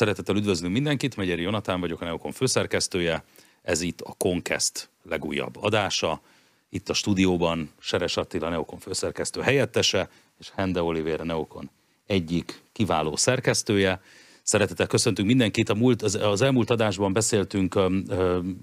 Szeretettel 0.00 0.36
üdvözlünk 0.36 0.72
mindenkit, 0.72 1.16
Megyeri 1.16 1.42
Jonatán 1.42 1.80
vagyok, 1.80 2.00
a 2.00 2.04
Neokon 2.04 2.32
főszerkesztője. 2.32 3.24
Ez 3.62 3.80
itt 3.80 4.00
a 4.00 4.14
Conquest 4.18 4.90
legújabb 5.02 5.56
adása. 5.62 6.20
Itt 6.68 6.88
a 6.88 6.94
stúdióban 6.94 7.70
Seres 7.80 8.16
Attila 8.16 8.48
Neokon 8.48 8.78
főszerkesztő 8.78 9.40
helyettese, 9.40 10.08
és 10.38 10.50
Hende 10.54 10.82
Oliver 10.82 11.20
Neokon 11.20 11.70
egyik 12.06 12.62
kiváló 12.72 13.16
szerkesztője. 13.16 14.00
Szeretettel 14.42 14.86
köszöntünk 14.86 15.28
mindenkit. 15.28 15.68
A 15.68 15.74
múlt, 15.74 16.02
az, 16.02 16.14
az 16.14 16.42
elmúlt 16.42 16.70
adásban 16.70 17.12
beszéltünk 17.12 17.78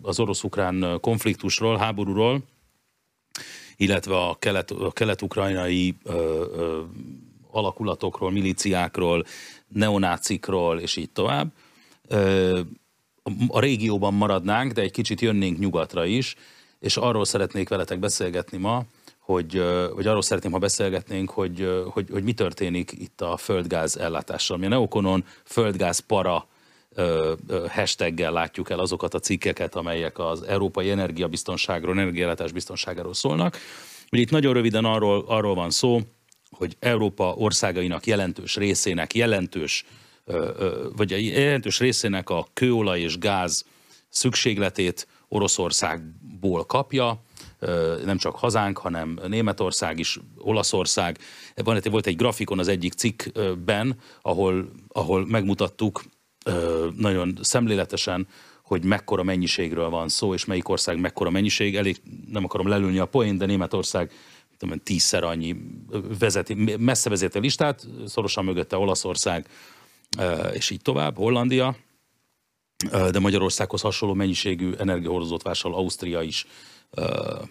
az 0.01 0.19
orosz-ukrán 0.19 0.97
konfliktusról, 1.01 1.77
háborúról, 1.77 2.43
illetve 3.75 4.17
a, 4.17 4.35
kelet, 4.39 4.71
a 4.71 4.91
kelet-ukrajnai 4.91 5.95
ö, 6.03 6.45
ö, 6.55 6.81
alakulatokról, 7.57 8.31
milíciákról, 8.31 9.25
neonácikról, 9.67 10.79
és 10.79 10.95
így 10.95 11.09
tovább. 11.09 11.51
A 13.47 13.59
régióban 13.59 14.13
maradnánk, 14.13 14.71
de 14.71 14.81
egy 14.81 14.91
kicsit 14.91 15.21
jönnénk 15.21 15.59
nyugatra 15.59 16.05
is, 16.05 16.35
és 16.79 16.97
arról 16.97 17.25
szeretnék 17.25 17.69
veletek 17.69 17.99
beszélgetni 17.99 18.57
ma, 18.57 18.83
hogy, 19.19 19.63
vagy 19.95 20.07
arról 20.07 20.21
szeretném, 20.21 20.51
ha 20.51 20.57
beszélgetnénk, 20.57 21.29
hogy, 21.29 21.83
hogy, 21.91 22.07
hogy 22.11 22.23
mi 22.23 22.33
történik 22.33 22.91
itt 22.91 23.21
a 23.21 23.37
földgáz 23.37 23.97
ellátással. 23.97 24.57
Mi 24.57 24.65
a 24.65 24.69
Neokonon 24.69 25.25
földgáz 25.43 25.99
para 25.99 26.47
hashtaggel 27.69 28.31
látjuk 28.31 28.69
el 28.69 28.79
azokat 28.79 29.13
a 29.13 29.19
cikkeket, 29.19 29.75
amelyek 29.75 30.19
az 30.19 30.41
európai 30.41 30.89
energiabiztonságról, 30.89 31.99
energiállátás 31.99 32.51
biztonságáról 32.51 33.13
szólnak. 33.13 33.57
Ugye 34.11 34.21
itt 34.21 34.29
nagyon 34.29 34.53
röviden 34.53 34.85
arról, 34.85 35.23
arról 35.27 35.55
van 35.55 35.69
szó, 35.69 36.01
hogy 36.57 36.75
Európa 36.79 37.33
országainak 37.37 38.05
jelentős 38.05 38.55
részének, 38.55 39.15
jelentős, 39.15 39.85
vagy 40.95 41.11
jelentős 41.25 41.79
részének 41.79 42.29
a 42.29 42.47
kőolaj 42.53 42.99
és 42.99 43.17
gáz 43.17 43.65
szükségletét 44.09 45.07
Oroszországból 45.27 46.65
kapja, 46.65 47.21
nem 48.05 48.17
csak 48.17 48.35
hazánk, 48.35 48.77
hanem 48.77 49.19
Németország 49.27 49.99
is, 49.99 50.19
Olaszország. 50.37 51.17
Van, 51.55 51.79
volt 51.89 52.07
egy 52.07 52.15
grafikon 52.15 52.59
az 52.59 52.67
egyik 52.67 52.93
cikkben, 52.93 53.99
ahol, 54.21 54.69
ahol 54.87 55.27
megmutattuk 55.27 56.03
nagyon 56.97 57.39
szemléletesen, 57.41 58.27
hogy 58.63 58.83
mekkora 58.83 59.23
mennyiségről 59.23 59.89
van 59.89 60.09
szó, 60.09 60.33
és 60.33 60.45
melyik 60.45 60.69
ország 60.69 60.99
mekkora 60.99 61.29
mennyiség. 61.29 61.75
Elég 61.75 62.01
nem 62.31 62.43
akarom 62.43 62.67
lelülni 62.67 62.97
a 62.97 63.05
poén, 63.05 63.37
de 63.37 63.45
Németország 63.45 64.11
tudom, 64.57 64.79
tízszer 64.83 65.23
annyi 65.23 65.55
vezeti, 66.19 66.75
messze 66.79 67.09
vezeti 67.09 67.37
a 67.37 67.41
listát, 67.41 67.87
szorosan 68.05 68.45
mögötte 68.45 68.77
Olaszország, 68.77 69.47
és 70.53 70.69
így 70.69 70.81
tovább, 70.81 71.15
Hollandia, 71.15 71.75
de 73.11 73.19
Magyarországhoz 73.19 73.81
hasonló 73.81 74.13
mennyiségű 74.13 74.73
energiahordozót 74.77 75.41
vásárol 75.41 75.77
Ausztria 75.77 76.21
is, 76.21 76.45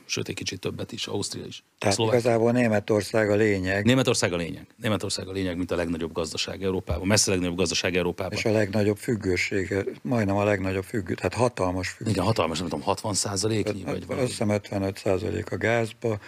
sőt 0.05 0.29
egy 0.29 0.35
kicsit 0.35 0.61
többet 0.61 0.93
is, 0.93 1.07
Ausztria 1.07 1.45
is. 1.45 1.65
Tehát 1.79 1.95
Szlovák... 1.95 2.15
igazából 2.15 2.53
Németország 2.53 3.31
a 3.31 3.35
lényeg. 3.35 3.85
Németország 3.85 4.33
a 4.33 4.37
lényeg. 4.37 4.67
Németország 4.77 5.29
a 5.29 5.33
lényeg, 5.33 5.57
mint 5.57 5.71
a 5.71 5.77
legnagyobb 5.77 6.13
gazdaság 6.13 6.63
Európában, 6.63 7.07
messze 7.07 7.31
a 7.31 7.35
legnagyobb 7.35 7.59
gazdaság 7.59 7.97
Európában. 7.97 8.39
És 8.39 8.45
a 8.45 8.51
legnagyobb 8.51 8.97
függőség, 8.97 9.75
majdnem 10.03 10.37
a 10.37 10.45
legnagyobb 10.45 10.85
függő, 10.85 11.15
tehát 11.15 11.35
hatalmas 11.35 11.89
függő. 11.89 12.11
Igen, 12.11 12.25
hatalmas, 12.25 12.59
nem 12.59 12.69
tudom, 12.69 12.85
60 12.85 13.15
százaléknyi, 13.15 13.83
vagy 13.83 14.07
valami. 14.07 14.23
Azt 14.23 14.31
hiszem 14.31 14.49
55 14.49 14.99
százalék 14.99 15.53
a 15.53 15.57
gázba, 15.57 16.19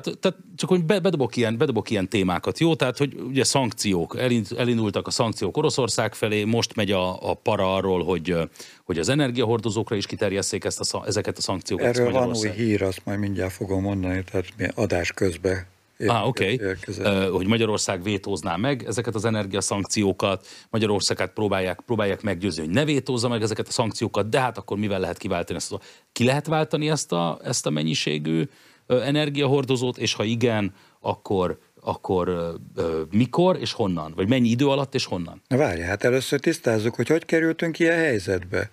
tehát, 0.00 0.18
tehát 0.18 0.38
csak 0.56 0.68
hogy 0.68 0.84
bedobok 0.84 1.36
ilyen, 1.36 1.56
bedobok 1.56 1.90
ilyen 1.90 2.08
témákat, 2.08 2.58
jó? 2.58 2.74
Tehát, 2.74 2.98
hogy 2.98 3.14
ugye 3.28 3.44
szankciók, 3.44 4.18
elindultak 4.56 5.06
a 5.06 5.10
szankciók 5.10 5.56
Oroszország 5.56 6.14
felé, 6.14 6.44
most 6.44 6.76
megy 6.76 6.90
a, 6.90 7.30
a 7.30 7.34
para 7.34 7.74
arról, 7.74 8.04
hogy, 8.04 8.36
hogy 8.84 8.98
az 8.98 9.08
energiahordozókra 9.08 9.96
is 9.96 10.06
kiterjesszék 10.06 10.64
ezt 10.64 10.94
a, 10.94 11.02
ezeket 11.06 11.38
a 11.38 11.40
szankciókat. 11.40 11.86
Erről 11.86 12.12
van 12.12 12.36
új 12.36 12.50
hír, 12.50 12.82
azt 12.82 13.00
majd 13.04 13.18
mindjárt 13.18 13.52
fogom 13.52 13.82
mondani, 13.82 14.24
tehát 14.30 14.46
mi 14.56 14.66
adás 14.74 15.12
közben 15.12 15.66
Ah, 16.06 16.26
oké. 16.26 16.60
Okay. 16.86 17.28
hogy 17.28 17.46
Magyarország 17.46 18.02
vétózná 18.02 18.56
meg 18.56 18.84
ezeket 18.86 19.14
az 19.14 19.24
energiaszankciókat, 19.24 20.46
Magyarországát 20.70 21.32
próbálják, 21.32 21.80
próbálják 21.86 22.22
meggyőzni, 22.22 22.64
hogy 22.64 22.74
ne 22.74 22.84
vétózza 22.84 23.28
meg 23.28 23.42
ezeket 23.42 23.68
a 23.68 23.70
szankciókat, 23.70 24.28
de 24.28 24.40
hát 24.40 24.58
akkor 24.58 24.78
mivel 24.78 25.00
lehet 25.00 25.18
kiváltani 25.18 25.58
ezt? 25.58 25.72
A, 25.72 25.80
ki 26.12 26.24
lehet 26.24 26.46
váltani 26.46 26.90
ezt 26.90 27.12
a, 27.12 27.38
ezt 27.44 27.66
a 27.66 27.70
mennyiségű 27.70 28.48
energiahordozót, 28.86 29.98
és 29.98 30.14
ha 30.14 30.24
igen, 30.24 30.74
akkor 31.00 31.58
akkor 31.86 32.28
ö, 32.76 33.02
mikor 33.10 33.56
és 33.60 33.72
honnan? 33.72 34.12
Vagy 34.16 34.28
mennyi 34.28 34.48
idő 34.48 34.68
alatt 34.68 34.94
és 34.94 35.04
honnan? 35.04 35.42
Na 35.48 35.56
várj, 35.56 35.80
hát 35.80 36.04
először 36.04 36.40
tisztázzuk, 36.40 36.94
hogy 36.94 37.08
hogy 37.08 37.24
kerültünk 37.24 37.78
ilyen 37.78 37.96
helyzetbe. 37.96 38.70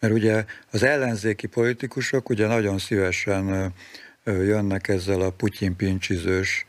Mert 0.00 0.14
ugye 0.14 0.44
az 0.70 0.82
ellenzéki 0.82 1.46
politikusok 1.46 2.28
ugye 2.28 2.46
nagyon 2.46 2.78
szívesen 2.78 3.72
jönnek 4.24 4.88
ezzel 4.88 5.20
a 5.20 5.30
Putyin 5.30 5.76
pincsizős 5.76 6.66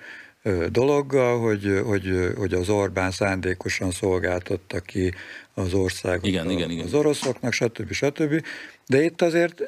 dologgal, 0.70 1.40
hogy, 1.40 1.82
hogy, 1.86 2.34
hogy 2.38 2.54
az 2.54 2.70
Orbán 2.70 3.12
szándékosan 3.12 3.92
szolgáltatta 3.92 4.80
ki 4.80 5.14
az 5.54 5.74
országot 5.74 6.26
igen, 6.26 6.48
a, 6.48 6.52
igen, 6.52 6.70
igen. 6.70 6.86
az 6.86 6.94
oroszoknak, 6.94 7.54
stb. 7.54 7.92
stb. 7.92 8.44
De 8.88 9.04
itt 9.04 9.22
azért 9.22 9.62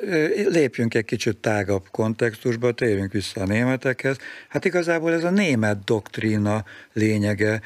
lépjünk 0.48 0.94
egy 0.94 1.06
kicsit 1.06 1.38
tágabb 1.38 1.84
kontextusba, 1.92 2.72
térjünk 2.72 3.12
vissza 3.12 3.42
a 3.42 3.46
németekhez. 3.46 4.18
Hát 4.50 4.66
igazából 4.66 5.14
ez 5.14 5.24
a 5.24 5.30
német 5.30 5.84
doktrína 5.84 6.64
lényege 6.94 7.62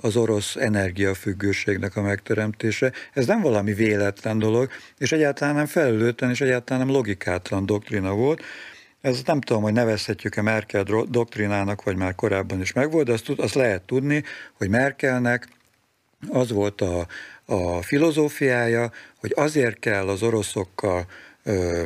az 0.00 0.16
orosz 0.16 0.56
energiafüggőségnek 0.56 1.96
a 1.96 2.02
megteremtése. 2.02 2.92
Ez 3.12 3.26
nem 3.26 3.40
valami 3.40 3.72
véletlen 3.72 4.38
dolog, 4.38 4.70
és 4.98 5.12
egyáltalán 5.12 5.54
nem 5.54 5.66
felelőtlen, 5.66 6.30
és 6.30 6.40
egyáltalán 6.40 6.86
nem 6.86 6.94
logikátlan 6.94 7.66
doktrína 7.66 8.14
volt. 8.14 8.42
Ez 9.02 9.22
nem 9.26 9.40
tudom, 9.40 9.62
hogy 9.62 9.72
nevezhetjük-e 9.72 10.42
Merkel 10.42 10.82
doktrinának, 11.08 11.82
vagy 11.82 11.96
már 11.96 12.14
korábban 12.14 12.60
is 12.60 12.72
megvolt, 12.72 13.06
de 13.06 13.12
azt, 13.12 13.28
azt 13.28 13.54
lehet 13.54 13.82
tudni, 13.82 14.22
hogy 14.52 14.68
Merkelnek 14.68 15.48
az 16.28 16.50
volt 16.50 16.80
a, 16.80 17.06
a 17.44 17.82
filozófiája, 17.82 18.90
hogy 19.16 19.32
azért 19.36 19.78
kell 19.78 20.08
az 20.08 20.22
oroszokkal 20.22 21.06
ö, 21.44 21.82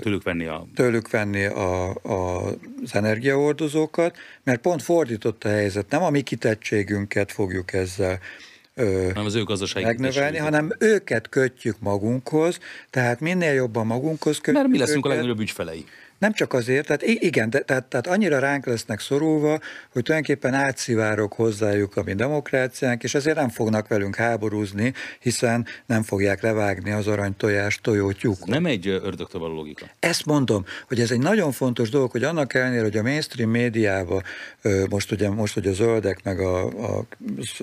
tőlük 0.00 0.22
venni, 0.22 0.46
a... 0.46 0.66
tőlük 0.74 1.10
venni 1.10 1.44
a, 1.44 1.90
a, 1.90 2.46
az 2.82 2.94
energiaordozókat, 2.94 4.16
mert 4.42 4.60
pont 4.60 4.82
fordított 4.82 5.44
a 5.44 5.48
helyzet, 5.48 5.90
nem 5.90 6.02
a 6.02 6.10
mi 6.10 6.20
kitettségünket 6.20 7.32
fogjuk 7.32 7.72
ezzel 7.72 8.18
ö, 8.74 9.10
nem 9.14 9.24
az 9.24 9.34
ő 9.34 9.42
gazdasági 9.42 9.84
megnövelni, 9.84 10.38
hanem 10.38 10.72
őket 10.78 11.28
kötjük 11.28 11.76
magunkhoz, 11.78 12.58
tehát 12.90 13.20
minél 13.20 13.52
jobban 13.52 13.86
magunkhoz 13.86 14.36
kötjük 14.36 14.56
Mert 14.56 14.68
mi 14.68 14.78
leszünk 14.78 14.98
őket, 14.98 15.10
a 15.10 15.14
legnagyobb 15.14 15.40
ügyfelei. 15.40 15.84
Nem 16.22 16.32
csak 16.32 16.52
azért, 16.52 16.86
tehát 16.86 17.02
igen, 17.02 17.50
de, 17.50 17.60
tehát, 17.60 17.84
tehát 17.84 18.06
annyira 18.06 18.38
ránk 18.38 18.66
lesznek 18.66 19.00
szorulva, 19.00 19.58
hogy 19.92 20.02
tulajdonképpen 20.02 20.54
átszivárok 20.54 21.32
hozzájuk 21.32 21.96
a 21.96 22.02
mi 22.02 22.12
demokráciánk, 22.12 23.02
és 23.02 23.14
ezért 23.14 23.36
nem 23.36 23.48
fognak 23.48 23.88
velünk 23.88 24.16
háborúzni, 24.16 24.92
hiszen 25.20 25.66
nem 25.86 26.02
fogják 26.02 26.42
levágni 26.42 26.90
az 26.90 27.06
aranytojás 27.06 27.80
tojótyúk. 27.80 28.46
Nem 28.46 28.66
egy 28.66 28.88
ördögtől 28.88 29.40
való 29.40 29.54
logika. 29.54 29.86
Ezt 29.98 30.26
mondom, 30.26 30.64
hogy 30.88 31.00
ez 31.00 31.10
egy 31.10 31.18
nagyon 31.18 31.52
fontos 31.52 31.90
dolog, 31.90 32.10
hogy 32.10 32.24
annak 32.24 32.54
ellenére, 32.54 32.82
hogy 32.82 32.96
a 32.96 33.02
mainstream 33.02 33.50
médiában 33.50 34.22
most 34.88 35.12
ugye, 35.12 35.30
most, 35.30 35.54
hogy 35.54 35.66
a 35.66 35.72
zöldek 35.72 36.22
meg 36.24 36.40
a, 36.40 36.66
a 36.66 37.06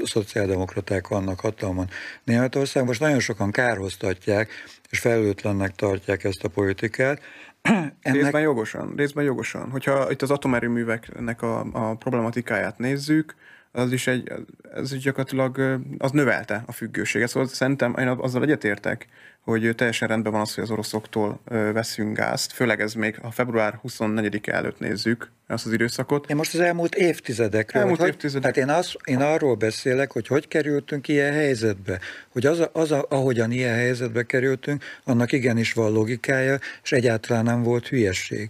szociáldemokraták 0.04 1.08
vannak 1.08 1.40
hatalmon 1.40 1.90
Németország, 2.24 2.86
most 2.86 3.00
nagyon 3.00 3.20
sokan 3.20 3.52
kárhoztatják, 3.52 4.50
és 4.90 5.00
felelőtlennek 5.00 5.76
tartják 5.76 6.24
ezt 6.24 6.44
a 6.44 6.48
politikát, 6.48 7.22
ennek... 7.62 8.22
Részben 8.22 8.42
jogosan, 8.42 8.94
részben 8.96 9.24
jogosan. 9.24 9.70
Hogyha 9.70 10.12
itt 10.12 10.22
az 10.22 10.32
atomerőműveknek 10.32 11.42
a, 11.42 11.66
a 11.72 11.96
problematikáját 11.96 12.78
nézzük, 12.78 13.36
az 13.72 13.92
is 13.92 14.08
egy, 14.08 14.32
ez 14.74 14.98
gyakorlatilag 14.98 15.82
az 15.98 16.12
növelte 16.12 16.64
a 16.66 16.72
függőséget. 16.72 17.30
Szóval 17.30 17.48
szerintem 17.48 17.96
én 18.00 18.08
azzal 18.08 18.44
egyetértek, 18.44 19.08
hogy 19.40 19.76
teljesen 19.76 20.08
rendben 20.08 20.32
van 20.32 20.42
az, 20.42 20.56
hogy 20.56 20.64
az 20.64 20.72
oroszoktól 20.72 21.40
veszünk 21.74 22.18
gázt, 22.18 22.52
főleg 22.52 22.82
ez 22.82 22.94
még 22.94 23.20
a 23.22 23.32
február 23.32 23.80
24-e 23.88 24.54
előtt 24.54 24.80
nézzük 24.80 25.32
azt 25.48 25.66
az 25.66 25.74
időszakot. 25.74 26.30
Én 26.30 26.36
most 26.36 26.54
az 26.54 26.60
elmúlt 26.60 26.96
évtizedekről, 26.96 27.82
elmúlt 27.82 28.00
hogy, 28.00 28.08
évtizedek. 28.08 28.56
hát 28.56 28.58
én, 28.58 28.76
az, 28.76 28.96
én 29.04 29.22
arról 29.22 29.56
beszélek, 29.56 30.12
hogy 30.12 30.28
hogy 30.28 30.48
kerültünk 30.48 31.08
ilyen 31.08 31.34
helyzetbe, 31.34 32.00
hogy 32.30 32.46
az, 32.46 32.60
a, 32.60 32.70
az 32.74 32.92
a, 32.92 33.06
ahogyan 33.10 33.52
ilyen 33.52 33.76
helyzetbe 33.76 34.24
kerültünk, 34.24 34.84
annak 35.04 35.32
igenis 35.32 35.74
van 35.74 35.92
logikája, 35.92 36.58
és 36.84 36.92
egyáltalán 36.92 37.44
nem 37.44 37.64
volt 37.64 37.88
hülyesség. 37.88 38.50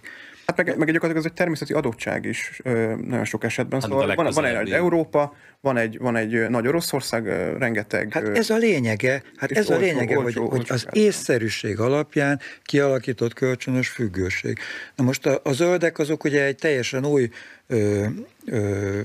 Hát 0.49 0.57
meg, 0.57 0.67
meg 0.67 0.77
gyakorlatilag 0.77 1.17
ez 1.17 1.25
egy 1.25 1.33
természeti 1.33 1.73
adottság 1.73 2.25
is 2.25 2.61
ö, 2.63 2.95
nagyon 2.95 3.25
sok 3.25 3.43
esetben. 3.43 3.81
Hát 3.81 3.89
szóval 3.89 4.15
van, 4.15 4.31
van 4.33 4.45
egy 4.45 4.71
Európa, 4.71 5.33
van 5.61 5.77
egy, 5.77 5.97
van 5.97 6.15
egy 6.15 6.49
nagy 6.49 6.67
Oroszország, 6.67 7.25
rengeteg... 7.57 8.13
Hát 8.13 8.37
ez 8.37 8.49
a 8.49 8.57
lényege, 8.57 9.23
hát 9.37 9.51
ez 9.51 9.69
olcsó, 9.69 9.73
a 9.73 9.85
lényege, 9.85 10.17
olcsó, 10.17 10.23
hogy, 10.23 10.37
olcsó, 10.37 10.55
hogy 10.55 10.65
az 10.69 10.87
észszerűség 10.91 11.79
alapján 11.79 12.39
kialakított 12.63 13.33
kölcsönös 13.33 13.87
függőség. 13.87 14.57
Na 14.95 15.03
most 15.03 15.25
a, 15.25 15.39
a 15.43 15.51
zöldek 15.51 15.99
azok 15.99 16.23
ugye 16.23 16.43
egy 16.43 16.55
teljesen 16.55 17.05
új 17.05 17.29
ö, 17.67 18.05
ö, 18.45 18.99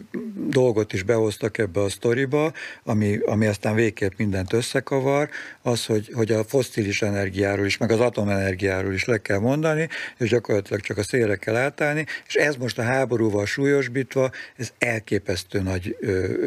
dolgot 0.48 0.92
is 0.92 1.02
behoztak 1.02 1.58
ebbe 1.58 1.80
a 1.80 1.88
sztoriba, 1.88 2.52
ami, 2.84 3.16
ami 3.16 3.46
aztán 3.46 3.74
végképp 3.74 4.12
mindent 4.16 4.52
összekavar, 4.52 5.28
az, 5.62 5.86
hogy, 5.86 6.10
hogy 6.14 6.32
a 6.32 6.44
fosszilis 6.44 7.02
energiáról 7.02 7.66
is, 7.66 7.76
meg 7.76 7.90
az 7.90 8.00
atomenergiáról 8.00 8.92
is 8.92 9.04
le 9.04 9.18
kell 9.18 9.38
mondani, 9.38 9.88
és 10.18 10.28
gyakorlatilag 10.28 10.80
csak 10.80 10.98
a 10.98 11.02
szélre 11.02 11.36
kell 11.36 11.56
átállni, 11.56 12.06
és 12.26 12.34
ez 12.34 12.56
most 12.56 12.78
a 12.78 12.82
háborúval 12.82 13.46
súlyosbítva, 13.46 14.30
ez 14.56 14.72
elképesztő 14.78 15.60
nagy 15.60 15.96
ö, 16.00 16.43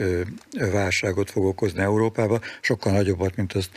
válságot 0.71 1.29
fog 1.29 1.45
okozni 1.45 1.81
Európába, 1.81 2.39
sokkal 2.61 2.91
nagyobbat, 2.91 3.35
mint 3.35 3.53
azt 3.53 3.69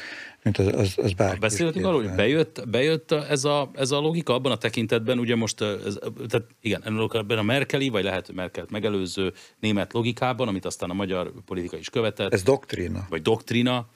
mint 0.43 0.59
az, 0.59 0.67
az, 0.67 0.95
az 0.97 1.13
bárki. 1.13 1.39
Beszéltünk 1.39 1.87
arról, 1.87 2.03
hogy 2.03 2.15
bejött, 2.15 2.69
bejött 2.69 3.13
ez, 3.13 3.45
a, 3.45 3.71
ez 3.75 3.91
a 3.91 4.01
logika 4.01 4.35
abban 4.35 4.53
a 4.53 4.57
tekintetben, 4.57 5.19
ugye 5.19 5.37
most, 5.37 5.61
ez, 5.61 5.99
tehát 6.29 6.47
igen, 6.61 7.09
ebben 7.13 7.39
a 7.39 7.43
Merkeli, 7.43 7.89
vagy 7.89 8.05
lehet, 8.05 8.27
hogy 8.27 8.35
Merkelt 8.35 8.71
megelőző 8.71 9.33
német 9.59 9.93
logikában, 9.93 10.49
amit 10.49 10.65
aztán 10.65 10.91
a 10.91 10.95
magyar 10.95 11.33
politika 11.45 11.77
is 11.77 11.91
követett. 11.91 12.33
Ez 12.33 12.43
doktrína. 12.43 13.07
Vagy 13.09 13.23
doktrína, 13.23 13.89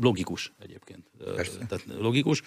logikus 0.00 0.52
egyébként. 0.62 1.06
Persze. 1.34 1.58
Tehát 1.68 1.84
logikus. 1.98 2.42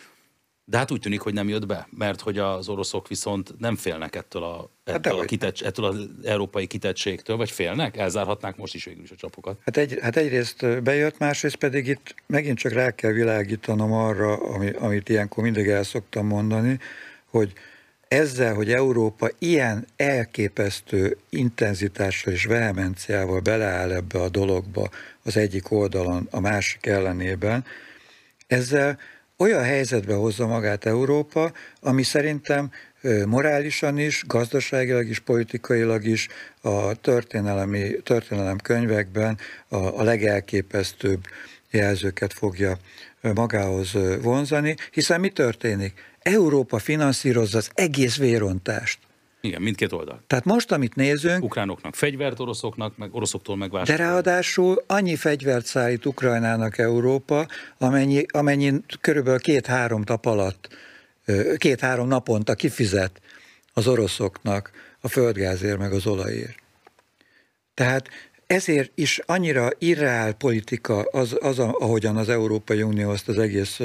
De 0.67 0.77
hát 0.77 0.91
úgy 0.91 0.99
tűnik, 0.99 1.19
hogy 1.19 1.33
nem 1.33 1.47
jött 1.47 1.65
be, 1.65 1.87
mert 1.97 2.21
hogy 2.21 2.37
az 2.37 2.69
oroszok 2.69 3.07
viszont 3.07 3.59
nem 3.59 3.75
félnek 3.75 4.15
ettől, 4.15 4.43
a, 4.43 4.69
hát 4.85 4.95
ettől, 4.95 5.13
hát 5.13 5.21
a 5.21 5.25
kitets, 5.25 5.63
ettől 5.63 5.85
az 5.85 6.09
európai 6.23 6.67
kitettségtől, 6.67 7.37
vagy 7.37 7.51
félnek? 7.51 7.97
Elzárhatnák 7.97 8.55
most 8.57 8.75
is 8.75 8.85
végül 8.85 9.03
is 9.03 9.11
a 9.11 9.15
csapokat. 9.15 9.57
Hát, 9.65 9.77
egy, 9.77 9.97
hát 10.01 10.15
egyrészt 10.15 10.83
bejött, 10.83 11.17
másrészt 11.17 11.55
pedig 11.55 11.87
itt 11.87 12.15
megint 12.27 12.57
csak 12.57 12.71
rá 12.71 12.91
kell 12.91 13.11
világítanom 13.11 13.91
arra, 13.91 14.35
ami, 14.35 14.69
amit 14.69 15.09
ilyenkor 15.09 15.43
mindig 15.43 15.67
el 15.67 15.83
szoktam 15.83 16.27
mondani, 16.27 16.79
hogy 17.29 17.53
ezzel, 18.07 18.53
hogy 18.53 18.71
Európa 18.71 19.29
ilyen 19.39 19.87
elképesztő 19.95 21.17
intenzitással 21.29 22.33
és 22.33 22.45
vehemenciával 22.45 23.39
beleáll 23.39 23.91
ebbe 23.91 24.21
a 24.21 24.29
dologba 24.29 24.89
az 25.23 25.37
egyik 25.37 25.71
oldalon, 25.71 26.27
a 26.31 26.39
másik 26.39 26.85
ellenében, 26.85 27.65
ezzel 28.47 28.99
olyan 29.37 29.63
helyzetbe 29.63 30.13
hozza 30.13 30.47
magát 30.47 30.85
Európa, 30.85 31.51
ami 31.81 32.03
szerintem 32.03 32.71
morálisan 33.25 33.97
is, 33.97 34.23
gazdaságilag 34.27 35.07
is, 35.07 35.19
politikailag 35.19 36.05
is 36.05 36.27
a 36.61 36.93
történelemi, 36.93 38.01
történelem 38.03 38.57
könyvekben 38.57 39.37
a, 39.67 39.75
a 39.75 40.03
legelképesztőbb 40.03 41.23
jelzőket 41.71 42.33
fogja 42.33 42.77
magához 43.21 43.91
vonzani, 44.21 44.75
hiszen 44.91 45.19
mi 45.19 45.29
történik? 45.29 45.93
Európa 46.19 46.79
finanszírozza 46.79 47.57
az 47.57 47.69
egész 47.73 48.17
vérontást. 48.17 48.99
Igen, 49.45 49.61
mindkét 49.61 49.91
oldal. 49.91 50.23
Tehát 50.27 50.45
most, 50.45 50.71
amit 50.71 50.95
nézünk... 50.95 51.43
Ukránoknak 51.43 51.95
fegyvert, 51.95 52.39
oroszoknak, 52.39 52.97
meg 52.97 53.15
oroszoktól 53.15 53.57
megvásárolni. 53.57 54.01
De 54.01 54.09
ráadásul 54.09 54.83
annyi 54.87 55.15
fegyvert 55.15 55.65
szállít 55.65 56.05
Ukrajnának 56.05 56.77
Európa, 56.77 57.47
amennyi, 57.77 58.25
amennyi 58.31 58.73
körülbelül 59.01 59.39
két-három 59.39 60.03
nap 60.05 60.25
alatt, 60.25 60.67
két-három 61.57 62.07
naponta 62.07 62.53
kifizet 62.53 63.21
az 63.73 63.87
oroszoknak 63.87 64.71
a 64.99 65.07
földgázért, 65.07 65.77
meg 65.77 65.91
az 65.91 66.07
olajért. 66.07 66.57
Tehát 67.73 68.09
ezért 68.47 68.91
is 68.95 69.21
annyira 69.25 69.69
irreál 69.77 70.33
politika 70.33 71.01
az, 71.01 71.37
az 71.39 71.59
ahogyan 71.59 72.17
az 72.17 72.29
Európai 72.29 72.81
Unió 72.81 73.09
azt 73.09 73.27
az 73.27 73.37
egész 73.37 73.79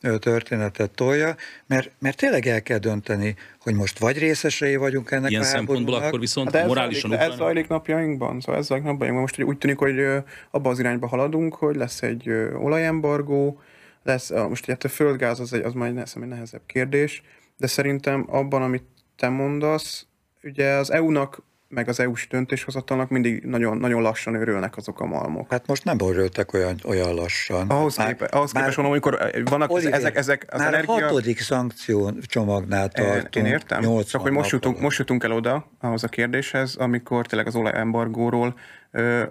történetet 0.00 0.90
tolja, 0.90 1.36
mert, 1.66 1.90
mert 1.98 2.16
tényleg 2.16 2.46
el 2.46 2.62
kell 2.62 2.78
dönteni, 2.78 3.36
hogy 3.60 3.74
most 3.74 3.98
vagy 3.98 4.18
részesei 4.18 4.76
vagyunk 4.76 5.10
ennek 5.10 5.30
Ilyen 5.30 5.42
a 5.42 5.44
szempontból 5.44 5.94
akkor 5.94 6.20
viszont 6.20 6.50
hát 6.50 6.66
morálisan 6.66 7.12
ez, 7.12 7.28
ez 7.28 7.36
zajlik 7.36 7.68
napjainkban, 7.68 8.40
szóval 8.40 8.60
ez 8.60 8.66
zajlik 8.66 8.86
napjainkban. 8.86 9.20
Most 9.20 9.42
úgy 9.42 9.58
tűnik, 9.58 9.78
hogy 9.78 10.06
abba 10.50 10.70
az 10.70 10.78
irányba 10.78 11.06
haladunk, 11.06 11.54
hogy 11.54 11.76
lesz 11.76 12.02
egy 12.02 12.30
olajembargó, 12.54 13.60
lesz, 14.02 14.30
most 14.30 14.68
ugye 14.68 14.76
a 14.84 14.88
földgáz 14.88 15.40
az, 15.40 15.52
egy, 15.52 15.64
az 15.64 15.72
majd 15.72 15.98
egy 15.98 16.26
nehezebb 16.26 16.62
kérdés, 16.66 17.22
de 17.56 17.66
szerintem 17.66 18.26
abban, 18.30 18.62
amit 18.62 18.84
te 19.16 19.28
mondasz, 19.28 20.06
ugye 20.42 20.70
az 20.70 20.90
EU-nak 20.90 21.42
meg 21.68 21.88
az 21.88 22.00
EU-s 22.00 22.28
döntéshozatalnak 22.28 23.08
mindig 23.08 23.44
nagyon, 23.44 23.76
nagyon 23.76 24.02
lassan 24.02 24.34
örülnek 24.34 24.76
azok 24.76 25.00
a 25.00 25.06
malmok. 25.06 25.50
Hát 25.50 25.66
most 25.66 25.84
nem 25.84 25.96
örültek 26.00 26.52
olyan, 26.52 26.76
olyan 26.84 27.14
lassan. 27.14 27.68
Ahhoz, 27.68 27.96
már, 27.96 28.06
képe, 28.06 28.24
ahhoz 28.24 28.52
képest 28.52 28.76
mondom, 28.76 28.92
amikor 28.92 29.22
eh, 29.22 29.42
vannak 29.44 29.70
Olivier, 29.70 29.92
ezek, 29.92 30.16
ezek 30.16 30.46
az 30.50 30.58
már 30.58 30.68
energia... 30.68 30.94
a 30.94 31.00
hatodik 31.00 31.40
szankció 31.40 32.12
csomagnál 32.20 32.88
tartunk. 32.88 33.36
Én 33.36 33.44
értem, 33.44 34.02
csak 34.04 34.20
hogy 34.20 34.32
most 34.32 34.50
jutunk, 34.50 34.80
most 34.80 34.98
jutunk 34.98 35.24
el 35.24 35.32
oda, 35.32 35.70
ahhoz 35.80 36.04
a 36.04 36.08
kérdéshez, 36.08 36.74
amikor 36.74 37.26
tényleg 37.26 37.46
az 37.46 37.54
olajembargóról 37.54 38.58
ö, 38.90 39.22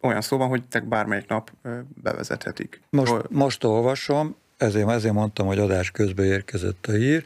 olyan 0.00 0.20
szó 0.20 0.36
van, 0.36 0.48
hogy 0.48 0.62
te 0.68 0.80
bármelyik 0.80 1.28
nap 1.28 1.50
ö, 1.62 1.78
bevezethetik. 2.02 2.80
Most, 2.90 3.14
most 3.28 3.64
olvasom, 3.64 4.36
ezért, 4.56 4.88
ezért 4.88 5.14
mondtam, 5.14 5.46
hogy 5.46 5.58
adás 5.58 5.90
közben 5.90 6.26
érkezett 6.26 6.86
a 6.86 6.92
hír, 6.92 7.22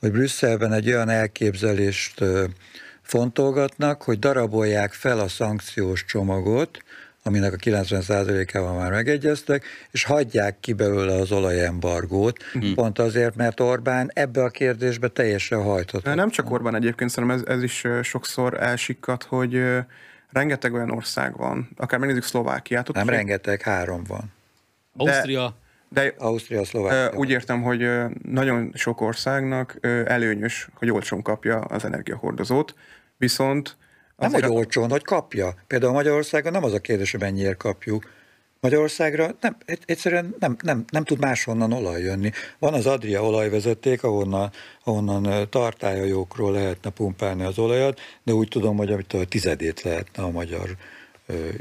hogy 0.00 0.10
Brüsszelben 0.10 0.72
egy 0.72 0.86
olyan 0.86 1.08
elképzelést 1.08 2.20
ö, 2.20 2.44
fontolgatnak, 3.04 4.02
hogy 4.02 4.18
darabolják 4.18 4.92
fel 4.92 5.18
a 5.18 5.28
szankciós 5.28 6.04
csomagot, 6.04 6.78
aminek 7.22 7.52
a 7.52 7.56
90%-ával 7.56 8.78
már 8.78 8.90
megegyeztek, 8.90 9.64
és 9.90 10.04
hagyják 10.04 10.60
ki 10.60 10.72
belőle 10.72 11.14
az 11.14 11.32
olajembargót, 11.32 12.42
hmm. 12.42 12.74
pont 12.74 12.98
azért, 12.98 13.36
mert 13.36 13.60
Orbán 13.60 14.10
ebbe 14.14 14.42
a 14.42 14.48
kérdésbe 14.48 15.08
teljesen 15.08 15.62
hajtott. 15.62 16.04
Nem 16.04 16.30
csak 16.30 16.50
Orbán 16.50 16.74
egyébként, 16.74 17.10
szerintem 17.10 17.38
ez, 17.38 17.56
ez 17.56 17.62
is 17.62 17.84
sokszor 18.02 18.62
elsikkat, 18.62 19.22
hogy 19.22 19.62
rengeteg 20.32 20.72
olyan 20.72 20.90
ország 20.90 21.36
van, 21.36 21.68
akár 21.76 21.98
megnézzük 21.98 22.24
Szlovákiát. 22.24 22.92
Nem 22.92 23.08
rengeteg, 23.08 23.62
három 23.62 24.04
van. 24.04 24.32
Ausztria, 24.96 25.56
de 25.94 26.14
Ausztria, 26.18 26.64
Szlovákia. 26.64 27.18
Úgy 27.18 27.30
értem, 27.30 27.62
hogy 27.62 27.88
nagyon 28.22 28.70
sok 28.74 29.00
országnak 29.00 29.78
előnyös, 30.06 30.68
hogy 30.74 30.90
olcsón 30.90 31.22
kapja 31.22 31.58
az 31.60 31.84
energiahordozót, 31.84 32.74
viszont... 33.16 33.76
Nem, 34.16 34.32
hogy 34.32 34.46
olcsón, 34.46 34.90
hogy 34.90 35.04
kapja. 35.04 35.54
Például 35.66 35.92
Magyarországon 35.92 36.52
nem 36.52 36.64
az 36.64 36.72
a 36.72 36.78
kérdés, 36.78 37.10
hogy 37.10 37.20
mennyiért 37.20 37.56
kapjuk. 37.56 38.10
Magyarországra 38.60 39.30
nem, 39.40 39.56
egyszerűen 39.84 40.34
nem, 40.38 40.56
nem, 40.62 40.84
nem 40.90 41.04
tud 41.04 41.18
máshonnan 41.18 41.72
olaj 41.72 42.02
jönni. 42.02 42.30
Van 42.58 42.74
az 42.74 42.86
Adria 42.86 43.22
olajvezeték, 43.22 44.02
ahonnan, 44.02 44.50
ahonnan 44.84 45.50
tartályajókról 45.50 46.52
lehetne 46.52 46.90
pumpálni 46.90 47.44
az 47.44 47.58
olajat, 47.58 48.00
de 48.22 48.32
úgy 48.32 48.48
tudom, 48.48 48.76
hogy 48.76 48.92
amit 48.92 49.12
a 49.12 49.24
tizedét 49.24 49.82
lehetne 49.82 50.22
a 50.22 50.30
magyar 50.30 50.76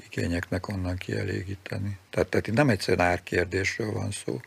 igényeknek 0.10 0.67
onnan 0.67 0.98
kielégíteni. 0.98 1.98
Tehát, 2.10 2.27
tehát 2.29 2.48
itt 2.48 2.53
nem 2.53 2.70
egyszerűen 2.70 3.08
árkérdésről 3.08 3.91
van 3.91 4.12
szó. 4.12 4.39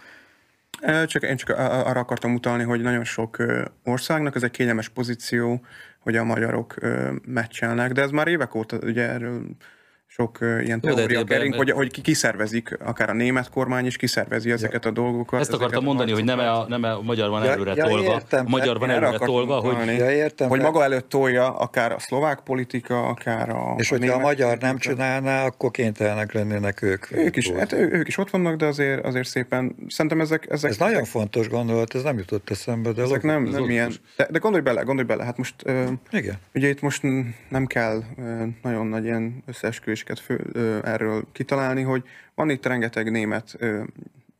Csak, 1.07 1.23
én 1.23 1.37
csak 1.37 1.59
arra 1.59 2.01
akartam 2.01 2.35
utalni, 2.35 2.63
hogy 2.63 2.81
nagyon 2.81 3.05
sok 3.05 3.37
országnak 3.85 4.35
ez 4.37 4.43
egy 4.43 4.51
kényelmes 4.51 4.89
pozíció, 4.89 5.65
hogy 5.99 6.17
a 6.17 6.25
magyarok 6.25 6.75
meccselnek, 7.27 7.93
de 7.93 8.03
ez 8.03 8.11
már 8.11 8.29
évek 8.29 8.55
óta 8.55 8.79
ugye 8.79 9.09
erről 9.09 9.47
sok 10.07 10.39
ilyen 10.41 10.81
teória 10.81 11.25
kering, 11.25 11.55
hogy, 11.55 11.71
hogy 11.71 12.01
kiszervezik, 12.01 12.79
akár 12.85 13.11
a 13.11 13.13
német 13.13 13.51
kormány 13.51 13.87
is 13.87 13.97
kiszervezi 13.97 14.51
ezeket 14.51 14.85
a 14.85 14.91
dolgokat. 14.91 15.41
Ezt 15.41 15.53
akartam 15.53 15.85
mondani, 15.85 16.13
hogy 16.13 16.25
nem 16.25 16.39
a, 16.39 16.67
nem 16.69 16.83
a 16.83 17.01
magyar 17.03 17.31
van 17.31 17.43
előre 17.43 17.73
ja, 17.75 17.85
tolva, 17.85 18.13
értem, 18.13 18.47
a 18.47 18.49
magyar 18.49 18.79
van 18.79 18.91
előre 18.91 19.19
tolva, 19.19 19.61
hogy... 19.61 19.87
Ja, 19.87 20.11
értem, 20.11 20.49
hogy 20.49 20.61
maga 20.61 20.83
előtt 20.83 21.09
tolja 21.09 21.57
akár 21.57 21.93
a 21.93 21.99
szlovák 21.99 22.41
politika, 22.41 23.07
akár 23.07 23.49
a 23.49 23.75
És 23.79 23.89
hogyha 23.89 24.15
a, 24.15 24.19
a 24.19 24.21
magyar 24.21 24.59
nem 24.59 24.79
csinálná, 24.79 25.45
akkor 25.45 25.71
kénytelenek 25.71 26.33
lennének 26.33 26.83
ők. 26.83 27.11
Ők 27.11 27.37
is, 27.37 27.51
hát 27.51 27.73
ők 27.73 28.09
is 28.09 28.19
ott 28.19 28.31
vannak, 28.31 28.57
de 28.57 28.67
azért, 28.67 29.05
azért 29.05 29.27
szépen, 29.27 29.75
szerintem 29.89 30.21
ezek... 30.21 30.47
ezek 30.51 30.71
ez 30.71 30.77
ezek, 30.77 30.89
nagyon 30.89 31.05
fontos 31.05 31.49
gondolat, 31.49 31.95
ez 31.95 32.03
nem 32.03 32.19
jutott 32.19 32.51
eszembe, 32.51 32.93
de... 32.93 33.03
Ezek 33.03 33.23
nem, 33.23 33.43
nem 33.43 33.71
ilyen, 33.71 33.93
de, 34.17 34.29
de 34.31 34.39
gondolj 34.39 34.63
bele, 34.63 34.83
gondolj 34.83 35.07
bele, 35.07 35.25
hát 35.25 35.37
most... 35.37 35.55
Igen. 36.11 36.35
Ugye 36.55 36.69
itt 36.69 36.81
most 36.81 37.03
nem 37.49 37.67
kell 37.67 38.03
nagyon 38.63 38.87
nagy 38.87 39.05
ilyen 39.05 39.43
összeesküvés 39.47 39.96
lehetőségeket 40.05 40.21
fő, 40.21 40.81
erről 40.85 41.25
kitalálni, 41.33 41.83
hogy 41.83 42.03
van 42.35 42.51
itt 42.51 42.67
rengeteg 42.67 43.11
német 43.11 43.59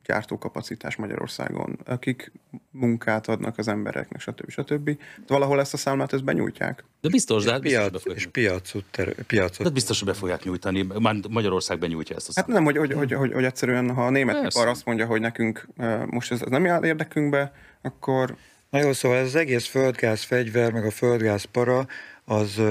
gyártókapacitás 0.05 0.95
Magyarországon, 0.95 1.79
akik 1.85 2.31
munkát 2.71 3.27
adnak 3.27 3.57
az 3.57 3.67
embereknek, 3.67 4.21
stb. 4.21 4.49
stb. 4.49 4.85
De 4.85 4.97
valahol 5.27 5.59
ezt 5.59 5.73
a 5.73 5.77
számlát 5.77 6.13
ezt 6.13 6.23
benyújtják. 6.23 6.83
De 7.01 7.09
biztos, 7.09 7.43
de 7.43 7.51
hát 7.51 7.61
piac, 7.61 7.91
biztos, 7.91 8.15
és 8.15 8.27
piacot, 8.27 8.83
ter, 8.91 9.13
piacot. 9.13 9.65
De 9.65 9.69
biztos, 9.69 9.99
hogy 9.99 10.07
be 10.07 10.13
fogják 10.13 10.43
nyújtani. 10.43 10.87
Már 10.99 11.15
Magyarország 11.29 11.79
benyújtja 11.79 12.15
ezt 12.15 12.27
a 12.27 12.31
számlát. 12.31 12.51
Hát 12.51 12.63
nem, 12.63 12.73
hogy, 12.73 12.77
hogy, 12.77 12.97
hogy, 12.97 13.13
hogy, 13.13 13.33
hogy 13.33 13.43
egyszerűen, 13.43 13.93
ha 13.93 14.05
a 14.05 14.09
német 14.09 14.53
ipar 14.53 14.67
azt 14.67 14.85
mondja, 14.85 15.05
hogy 15.05 15.21
nekünk 15.21 15.67
most 16.05 16.31
ez, 16.31 16.41
ez 16.41 16.49
nem 16.49 16.67
áll 16.67 16.83
érdekünkbe, 16.83 17.53
akkor... 17.81 18.35
Na 18.69 18.79
jó, 18.79 18.93
szóval 18.93 19.17
ez 19.17 19.25
az 19.25 19.35
egész 19.35 19.65
földgáz 19.65 20.23
fegyver, 20.23 20.71
meg 20.71 20.85
a 20.85 20.91
földgáz 20.91 21.43
para, 21.43 21.87
az 22.25 22.61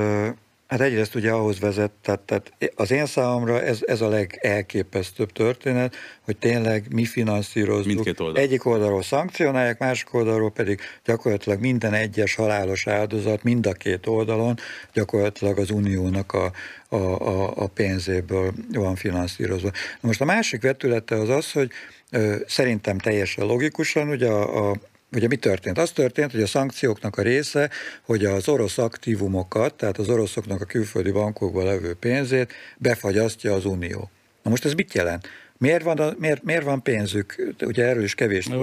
Hát 0.66 0.80
egyrészt 0.80 1.14
ugye 1.14 1.30
ahhoz 1.30 1.60
vezet, 1.60 1.90
tehát, 2.02 2.20
tehát 2.20 2.52
az 2.74 2.90
én 2.90 3.06
számomra 3.06 3.62
ez, 3.62 3.78
ez 3.86 4.00
a 4.00 4.08
legelképesztőbb 4.08 5.32
történet, 5.32 5.96
hogy 6.20 6.36
tényleg 6.36 6.86
mi 6.94 7.04
finanszírozzuk. 7.04 7.86
Mindkét 7.86 8.20
oldal. 8.20 8.42
Egyik 8.42 8.64
oldalról 8.64 9.02
szankcionálják, 9.02 9.78
másik 9.78 10.14
oldalról 10.14 10.50
pedig 10.50 10.80
gyakorlatilag 11.04 11.60
minden 11.60 11.92
egyes 11.92 12.34
halálos 12.34 12.86
áldozat 12.86 13.42
mind 13.42 13.66
a 13.66 13.72
két 13.72 14.06
oldalon 14.06 14.56
gyakorlatilag 14.92 15.58
az 15.58 15.70
uniónak 15.70 16.32
a, 16.32 16.52
a, 16.88 16.96
a, 16.96 17.52
a 17.56 17.66
pénzéből 17.66 18.52
van 18.72 18.94
finanszírozva. 18.94 19.70
Na 20.00 20.08
most 20.08 20.20
a 20.20 20.24
másik 20.24 20.62
vetülete 20.62 21.14
az 21.14 21.28
az, 21.28 21.52
hogy 21.52 21.70
szerintem 22.46 22.98
teljesen 22.98 23.46
logikusan, 23.46 24.08
ugye 24.08 24.28
a, 24.28 24.70
a 24.70 24.76
Ugye 25.16 25.26
mi 25.26 25.36
történt? 25.36 25.78
Az 25.78 25.90
történt, 25.90 26.32
hogy 26.32 26.42
a 26.42 26.46
szankcióknak 26.46 27.16
a 27.16 27.22
része, 27.22 27.70
hogy 28.02 28.24
az 28.24 28.48
orosz 28.48 28.78
aktívumokat, 28.78 29.74
tehát 29.74 29.98
az 29.98 30.08
oroszoknak 30.08 30.60
a 30.60 30.64
külföldi 30.64 31.10
bankokban 31.10 31.64
levő 31.64 31.94
pénzét 31.94 32.52
befagyasztja 32.78 33.54
az 33.54 33.64
Unió. 33.64 34.10
Na 34.42 34.50
most 34.50 34.64
ez 34.64 34.72
mit 34.72 34.94
jelent? 34.94 35.28
Miért 35.58 35.82
van, 35.82 35.98
a, 35.98 36.14
miért, 36.18 36.42
miért 36.42 36.64
van 36.64 36.82
pénzük, 36.82 37.54
ugye 37.64 37.84
erről 37.84 38.02
is 38.02 38.14
kevés 38.14 38.46
nem, 38.46 38.58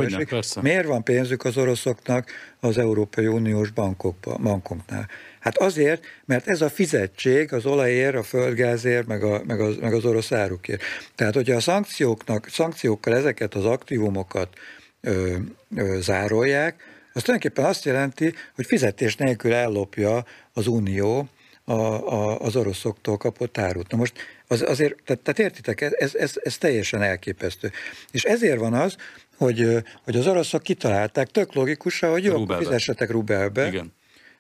miért 0.62 0.86
van 0.86 1.04
pénzük 1.04 1.44
az 1.44 1.58
oroszoknak 1.58 2.32
az 2.60 2.78
Európai 2.78 3.28
Uniós 3.28 3.72
bankokba, 3.72 4.38
bankoknál? 4.38 5.10
Hát 5.40 5.58
azért, 5.58 6.04
mert 6.26 6.48
ez 6.48 6.62
a 6.62 6.70
fizetség 6.70 7.54
az 7.54 7.66
olajért, 7.66 8.16
a 8.16 8.24
földgázért, 8.24 9.08
meg, 9.08 9.24
a, 9.24 9.42
meg, 9.46 9.60
az, 9.60 9.76
meg 9.82 9.94
az 9.94 10.06
orosz 10.06 10.32
árukért. 10.32 10.82
Tehát, 11.16 11.34
hogyha 11.34 11.56
a 11.56 11.60
szankcióknak, 11.60 12.48
szankciókkal 12.50 13.16
ezeket 13.16 13.54
az 13.54 13.66
aktívumokat 13.66 14.58
ö, 15.04 15.36
ö, 15.76 15.98
zárolják, 16.02 16.84
az 17.14 17.22
tulajdonképpen 17.22 17.70
azt 17.70 17.86
jelenti, 17.86 18.34
hogy 18.56 18.66
fizetés 18.66 19.16
nélkül 19.16 19.54
ellopja 19.54 20.26
az 20.54 20.68
Unió 20.68 21.30
a, 21.64 21.74
a, 21.74 22.40
az 22.40 22.56
oroszoktól 22.56 23.18
kapott 23.18 23.58
árut. 23.58 23.92
Na 23.92 23.98
most 23.98 24.14
az, 24.48 24.62
azért, 24.62 24.96
tehát, 25.06 25.22
tehát 25.22 25.40
értitek, 25.40 25.82
ez, 25.82 26.16
ez, 26.16 26.34
ez 26.44 26.58
teljesen 26.58 27.02
elképesztő. 27.02 27.72
És 28.12 28.24
ezért 28.24 28.60
van 28.60 28.74
az, 28.74 28.96
hogy, 29.38 29.84
hogy 30.04 30.16
az 30.16 30.28
oroszok 30.28 30.64
kitalálták, 30.64 31.28
tök 31.28 31.54
logikusan, 31.54 32.12
hogy 32.12 32.24
jó, 32.24 32.46
fizessetek 32.46 33.10
rubelbe, 33.10 33.68
Igen. 33.68 33.94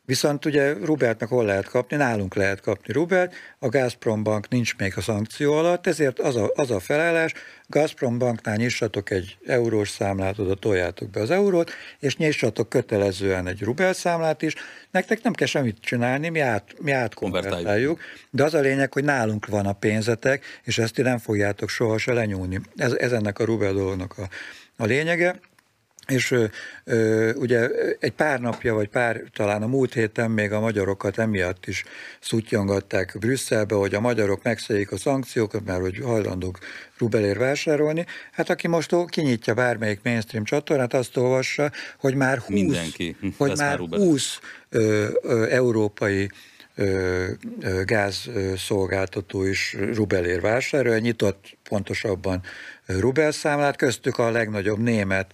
Viszont 0.05 0.45
ugye 0.45 0.73
Rubelt 0.73 1.19
meg 1.19 1.29
hol 1.29 1.45
lehet 1.45 1.67
kapni? 1.67 1.97
Nálunk 1.97 2.35
lehet 2.35 2.61
kapni 2.61 2.93
Rubelt, 2.93 3.33
a 3.59 3.67
Gazprom 3.67 4.23
Bank 4.23 4.49
nincs 4.49 4.75
még 4.77 4.93
a 4.95 5.01
szankció 5.01 5.53
alatt, 5.53 5.87
ezért 5.87 6.19
az 6.19 6.35
a, 6.35 6.51
az 6.55 6.71
a 6.71 6.79
felállás, 6.79 7.33
Gazprom 7.67 8.17
Banknál 8.17 8.55
nyissatok 8.55 9.09
egy 9.09 9.37
eurós 9.45 9.89
számlát, 9.89 10.39
oda 10.39 10.55
toljátok 10.55 11.09
be 11.09 11.21
az 11.21 11.31
eurót, 11.31 11.71
és 11.99 12.17
nyissatok 12.17 12.69
kötelezően 12.69 13.47
egy 13.47 13.61
Rubel 13.61 13.93
számlát 13.93 14.41
is. 14.41 14.55
Nektek 14.91 15.23
nem 15.23 15.33
kell 15.33 15.47
semmit 15.47 15.77
csinálni, 15.79 16.29
mi, 16.29 16.39
át, 16.39 16.75
mi 16.81 16.91
átkonvertáljuk, 16.91 17.99
de 18.29 18.43
az 18.43 18.53
a 18.53 18.59
lényeg, 18.59 18.93
hogy 18.93 19.03
nálunk 19.03 19.45
van 19.45 19.65
a 19.65 19.73
pénzetek, 19.73 20.45
és 20.63 20.77
ezt 20.77 20.93
ti 20.93 21.01
nem 21.01 21.17
fogjátok 21.17 21.69
soha 21.69 21.97
se 21.97 22.13
lenyúlni. 22.13 22.59
Ez, 22.75 22.91
ez 22.91 23.11
ennek 23.11 23.39
a 23.39 23.45
Rubel 23.45 23.73
dolognak 23.73 24.17
a, 24.17 24.29
a 24.77 24.85
lényege. 24.85 25.39
És 26.07 26.31
ö, 26.31 26.45
ö, 26.83 27.33
ugye 27.33 27.69
egy 27.99 28.11
pár 28.11 28.39
napja, 28.39 28.73
vagy 28.73 28.87
pár, 28.87 29.21
talán 29.33 29.61
a 29.61 29.67
múlt 29.67 29.93
héten 29.93 30.31
még 30.31 30.51
a 30.51 30.59
magyarokat 30.59 31.17
emiatt 31.17 31.65
is 31.65 31.83
szutyongatták 32.19 33.15
Brüsszelbe, 33.19 33.75
hogy 33.75 33.95
a 33.95 33.99
magyarok 33.99 34.43
megszeljék 34.43 34.91
a 34.91 34.97
szankciókat, 34.97 35.65
mert 35.65 35.81
hogy 35.81 35.99
hajlandók 36.03 36.59
rubelér 36.97 37.37
vásárolni. 37.37 38.05
Hát 38.31 38.49
aki 38.49 38.67
most 38.67 38.95
kinyitja 39.07 39.53
bármelyik 39.53 39.99
mainstream 40.03 40.43
csatornát, 40.43 40.93
azt 40.93 41.17
olvassa, 41.17 41.71
hogy 41.97 42.15
már 42.15 42.37
20, 42.37 42.49
Mindenki. 42.49 43.15
hogy 43.37 43.57
már 43.57 43.77
20 43.77 44.39
ö, 44.69 45.07
ö, 45.21 45.49
európai 45.49 46.29
gázszolgáltató 47.85 49.43
is 49.43 49.77
rubelér 49.93 50.41
vásárol, 50.41 50.97
nyitott 50.97 51.57
pontosabban 51.69 52.41
rubelszámlát, 52.85 53.75
köztük 53.75 54.17
a 54.17 54.31
legnagyobb 54.31 54.79
német 54.79 55.31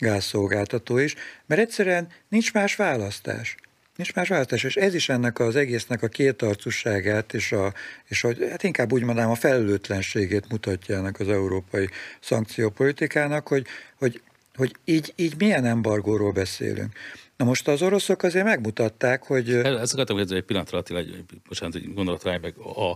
gázszolgáltató 0.00 0.98
is, 0.98 1.14
mert 1.46 1.60
egyszerűen 1.60 2.08
nincs 2.28 2.52
más 2.52 2.76
választás. 2.76 3.56
Nincs 3.96 4.14
más 4.14 4.28
választás, 4.28 4.64
és 4.64 4.76
ez 4.76 4.94
is 4.94 5.08
ennek 5.08 5.38
az 5.38 5.56
egésznek 5.56 6.02
a 6.02 6.08
kétarcúságát, 6.08 7.34
és, 7.34 7.52
a, 7.52 7.74
és 8.04 8.24
a, 8.24 8.28
hát 8.50 8.62
inkább 8.62 8.92
úgy 8.92 9.04
mondanám 9.04 9.30
a 9.30 9.34
felelőtlenségét 9.34 10.48
mutatja 10.48 10.96
ennek 10.96 11.20
az 11.20 11.28
európai 11.28 11.88
szankciópolitikának, 12.20 13.48
hogy, 13.48 13.66
hogy, 13.98 14.22
hogy 14.54 14.74
így, 14.84 15.12
így 15.16 15.34
milyen 15.38 15.64
embargóról 15.64 16.32
beszélünk. 16.32 16.92
Na 17.36 17.44
most 17.44 17.68
az 17.68 17.82
oroszok 17.82 18.22
azért 18.22 18.44
megmutatták, 18.44 19.22
hogy... 19.22 19.50
Ezt 19.50 19.92
akartam 19.92 20.16
kérdezni 20.16 20.36
egy 20.36 20.44
pillanatra, 20.44 20.78
Attila, 20.78 20.98
egy, 20.98 21.24
bocsánat, 21.48 21.74
egy 21.74 21.94
gondolat 21.94 22.22
rá, 22.22 22.36
meg 22.36 22.54
a, 22.56 22.90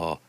a 0.00 0.20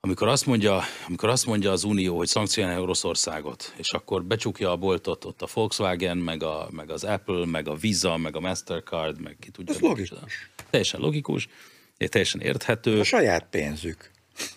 amikor 0.00 0.28
azt 0.28 0.46
mondja, 0.46 0.82
amikor 1.06 1.28
azt 1.28 1.46
mondja 1.46 1.70
az 1.70 1.84
Unió, 1.84 2.16
hogy 2.16 2.26
szankcionálja 2.26 2.80
Oroszországot, 2.80 3.74
és 3.76 3.92
akkor 3.92 4.24
becsukja 4.24 4.70
a 4.70 4.76
boltot 4.76 5.24
ott 5.24 5.42
a 5.42 5.48
Volkswagen, 5.54 6.16
meg, 6.16 6.42
a, 6.42 6.68
meg 6.70 6.90
az 6.90 7.04
Apple, 7.04 7.46
meg 7.46 7.68
a 7.68 7.74
Visa, 7.74 8.16
meg 8.16 8.36
a 8.36 8.40
Mastercard, 8.40 9.20
meg 9.20 9.36
ki 9.40 9.50
tudja. 9.50 9.74
Ez 9.74 9.80
logikus. 9.80 10.50
Teljesen 10.70 11.00
logikus, 11.00 11.48
teljesen 11.96 12.40
érthető. 12.40 13.00
A 13.00 13.04
saját 13.04 13.46
pénzük. 13.50 14.10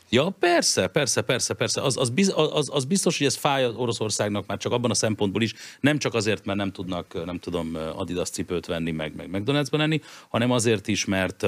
Ja, 0.09 0.29
persze, 0.29 0.87
persze, 0.87 1.21
persze, 1.21 1.53
persze. 1.53 1.81
Az, 1.81 1.97
az, 1.97 2.09
biz, 2.09 2.33
az, 2.35 2.69
az 2.71 2.85
biztos, 2.85 3.17
hogy 3.17 3.27
ez 3.27 3.35
fáj 3.35 3.65
Oroszországnak 3.65 4.47
már 4.47 4.57
csak 4.57 4.71
abban 4.71 4.91
a 4.91 4.93
szempontból 4.93 5.41
is, 5.41 5.53
nem 5.79 5.97
csak 5.97 6.13
azért, 6.13 6.45
mert 6.45 6.57
nem 6.57 6.71
tudnak, 6.71 7.25
nem 7.25 7.39
tudom, 7.39 7.77
Adidas 7.95 8.29
cipőt 8.29 8.65
venni, 8.65 8.91
meg, 8.91 9.15
meg 9.15 9.29
McDonald'sban 9.31 9.77
lenni, 9.77 10.01
hanem 10.29 10.51
azért 10.51 10.87
is, 10.87 11.05
mert 11.05 11.45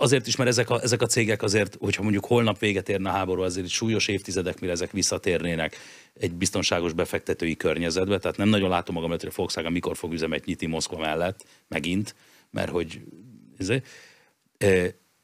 azért 0.00 0.26
is, 0.26 0.36
mert 0.36 0.50
ezek 0.50 0.70
a, 0.70 0.82
ezek 0.82 1.02
a 1.02 1.06
cégek 1.06 1.42
azért, 1.42 1.76
hogyha 1.80 2.02
mondjuk 2.02 2.24
holnap 2.24 2.58
véget 2.58 2.88
érne 2.88 3.08
a 3.08 3.12
háború, 3.12 3.42
azért 3.42 3.68
súlyos 3.68 4.08
évtizedek, 4.08 4.60
mire 4.60 4.72
ezek 4.72 4.90
visszatérnének 4.90 5.76
egy 6.14 6.32
biztonságos 6.32 6.92
befektetői 6.92 7.56
környezetbe, 7.56 8.18
tehát 8.18 8.36
nem 8.36 8.48
nagyon 8.48 8.68
látom 8.68 8.94
magam, 8.94 9.10
hogy 9.10 9.26
a 9.26 9.30
Volkswagen 9.34 9.72
mikor 9.72 9.96
fog 9.96 10.12
üzemet 10.12 10.44
nyitni 10.44 10.66
Moszkva 10.66 10.98
mellett, 10.98 11.44
megint, 11.68 12.14
mert 12.50 12.70
hogy 12.70 13.00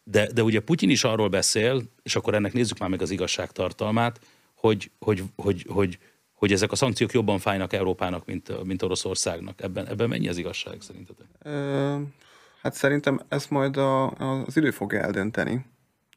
de, 0.05 0.33
de 0.33 0.43
ugye 0.43 0.61
Putyin 0.61 0.91
is 0.91 1.05
arról 1.05 1.29
beszél, 1.29 1.83
és 2.03 2.17
akkor 2.17 2.35
ennek 2.35 2.53
nézzük 2.53 2.79
már 2.79 2.89
meg 2.89 3.03
az 3.03 3.11
igazságtartalmát, 3.11 4.21
hogy, 4.55 4.91
hogy, 4.99 5.23
hogy, 5.37 5.65
hogy, 5.69 5.99
hogy 6.35 6.53
ezek 6.53 6.73
a 6.73 6.77
szankciók 6.77 7.13
jobban 7.13 7.39
fájnak 7.39 7.73
Európának, 7.73 8.27
mint, 8.27 8.65
mint 8.65 8.83
Oroszországnak. 8.83 9.63
Ebben, 9.63 9.89
ebben 9.89 10.09
mennyi 10.09 10.29
az 10.29 10.37
igazság 10.37 10.81
szerintetek? 10.81 11.27
Hát 12.67 12.75
szerintem 12.75 13.21
ezt 13.29 13.51
majd 13.51 13.77
a, 13.77 14.11
az 14.11 14.57
idő 14.57 14.71
fogja 14.71 15.01
eldönteni. 15.01 15.65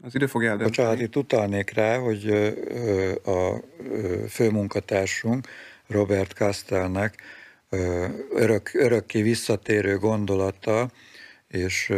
Az 0.03 0.15
idő 0.15 0.25
fogja 0.25 0.49
eldönteni. 0.49 0.75
Bocsánat, 0.77 1.01
itt 1.01 1.15
utalnék 1.15 1.73
rá, 1.73 1.97
hogy 1.97 2.29
a 3.25 3.55
főmunkatársunk 4.29 5.47
Robert 5.87 6.33
Kastelnek 6.33 7.21
örök, 8.29 8.69
örökké 8.73 9.21
visszatérő 9.21 9.97
gondolata, 9.97 10.91
és, 11.47 11.93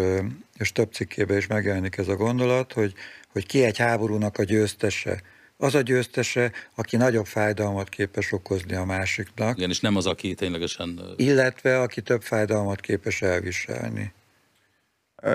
és 0.57 0.71
több 0.71 0.91
cikkében 0.91 1.37
is 1.37 1.47
megjelenik 1.47 1.97
ez 1.97 2.07
a 2.07 2.15
gondolat, 2.15 2.73
hogy, 2.73 2.93
hogy 3.31 3.45
ki 3.45 3.63
egy 3.63 3.77
háborúnak 3.77 4.37
a 4.37 4.43
győztese. 4.43 5.21
Az 5.57 5.75
a 5.75 5.81
győztese, 5.81 6.51
aki 6.75 6.97
nagyobb 6.97 7.25
fájdalmat 7.25 7.89
képes 7.89 8.31
okozni 8.31 8.75
a 8.75 8.85
másiknak. 8.85 9.57
Igen, 9.57 9.69
és 9.69 9.79
nem 9.79 9.95
az, 9.95 10.05
aki 10.05 10.33
ténylegesen... 10.33 10.99
Illetve 11.15 11.79
aki 11.81 12.01
több 12.01 12.21
fájdalmat 12.21 12.79
képes 12.79 13.21
elviselni. 13.21 14.13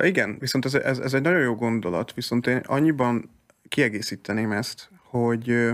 Igen, 0.03 0.37
viszont 0.39 0.65
ez, 0.65 0.75
ez, 0.75 0.99
ez 0.99 1.15
egy 1.15 1.23
nagyon 1.23 1.41
jó 1.41 1.55
gondolat, 1.55 2.15
viszont 2.15 2.47
én 2.47 2.57
annyiban 2.57 3.31
kiegészíteném 3.69 4.53
ezt, 4.53 4.91
hogy 5.03 5.71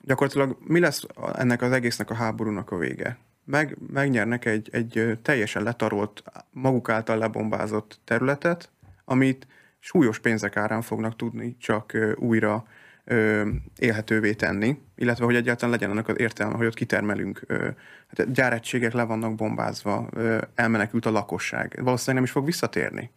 gyakorlatilag 0.00 0.58
mi 0.60 0.80
lesz 0.80 1.02
ennek 1.34 1.62
az 1.62 1.72
egésznek 1.72 2.10
a 2.10 2.14
háborúnak 2.14 2.70
a 2.70 2.76
vége? 2.76 3.18
Meg, 3.44 3.76
megnyernek 3.92 4.44
egy, 4.44 4.68
egy 4.72 5.18
teljesen 5.22 5.62
letarolt, 5.62 6.22
maguk 6.50 6.88
által 6.88 7.18
lebombázott 7.18 8.00
területet, 8.04 8.70
amit 9.04 9.46
súlyos 9.78 10.18
pénzek 10.18 10.56
árán 10.56 10.82
fognak 10.82 11.16
tudni 11.16 11.56
csak 11.58 11.96
újra 12.16 12.64
ö, 13.04 13.48
élhetővé 13.78 14.32
tenni, 14.32 14.78
illetve 14.96 15.24
hogy 15.24 15.34
egyáltalán 15.34 15.74
legyen 15.74 15.90
annak 15.90 16.08
az 16.08 16.18
értelme, 16.18 16.56
hogy 16.56 16.66
ott 16.66 16.74
kitermelünk, 16.74 17.42
ö, 17.46 17.68
hát 18.16 18.32
gyáregységek 18.32 18.92
le 18.92 19.02
vannak 19.02 19.34
bombázva, 19.34 20.08
ö, 20.12 20.38
elmenekült 20.54 21.06
a 21.06 21.10
lakosság. 21.10 21.78
Valószínűleg 21.82 22.14
nem 22.14 22.24
is 22.24 22.30
fog 22.30 22.44
visszatérni. 22.44 23.10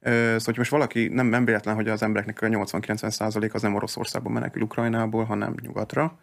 Ö, 0.00 0.10
szóval, 0.10 0.38
hogy 0.44 0.58
most 0.58 0.70
valaki, 0.70 1.08
nem, 1.08 1.26
nem 1.26 1.44
véletlen, 1.44 1.74
hogy 1.74 1.88
az 1.88 2.02
embereknek 2.02 2.42
a 2.42 2.46
80-90 2.46 3.52
az 3.54 3.62
nem 3.62 3.74
Oroszországban 3.74 4.32
menekül 4.32 4.62
Ukrajnából, 4.62 5.24
hanem 5.24 5.54
nyugatra. 5.62 6.18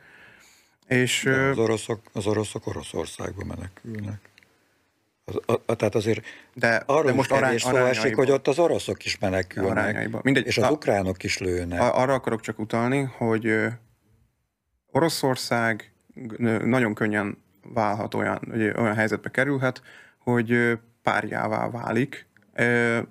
És, 0.87 1.25
az, 1.25 1.57
oroszok, 1.57 2.01
az 2.13 2.27
oroszok 2.27 2.67
Oroszországba 2.67 3.45
menekülnek. 3.45 4.30
A, 5.45 5.53
a, 5.65 5.75
tehát 5.75 5.95
azért 5.95 6.25
de, 6.53 6.83
arról 6.85 7.03
de 7.03 7.13
most 7.13 7.31
arány, 7.31 7.57
szó 7.57 7.75
esik, 7.75 8.15
hogy 8.15 8.31
ott 8.31 8.47
az 8.47 8.59
oroszok 8.59 9.05
is 9.05 9.17
menekülnek, 9.17 10.23
Mindegy, 10.23 10.45
és 10.45 10.57
az 10.57 10.63
a, 10.63 10.71
ukránok 10.71 11.23
is 11.23 11.37
lőnek. 11.37 11.81
Arra 11.81 12.13
akarok 12.13 12.41
csak 12.41 12.59
utalni, 12.59 13.01
hogy 13.17 13.65
Oroszország 14.91 15.91
nagyon 16.63 16.93
könnyen 16.93 17.37
válhat 17.73 18.13
olyan, 18.13 18.39
hogy 18.49 18.61
olyan 18.61 18.95
helyzetbe 18.95 19.29
kerülhet, 19.29 19.81
hogy 20.17 20.79
párjává 21.03 21.69
válik. 21.69 22.27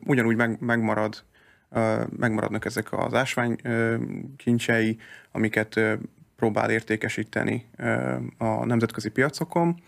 Ugyanúgy 0.05 0.37
meg, 0.37 0.61
megmarad, 0.61 1.25
megmaradnak 2.17 2.65
ezek 2.65 2.93
az 2.93 3.15
ásvány 3.15 3.57
kincsei, 4.37 4.99
amiket 5.33 5.81
próbál 6.37 6.71
értékesíteni 6.71 7.71
a 8.39 8.65
nemzetközi 8.65 9.09
piacokon, 9.11 9.83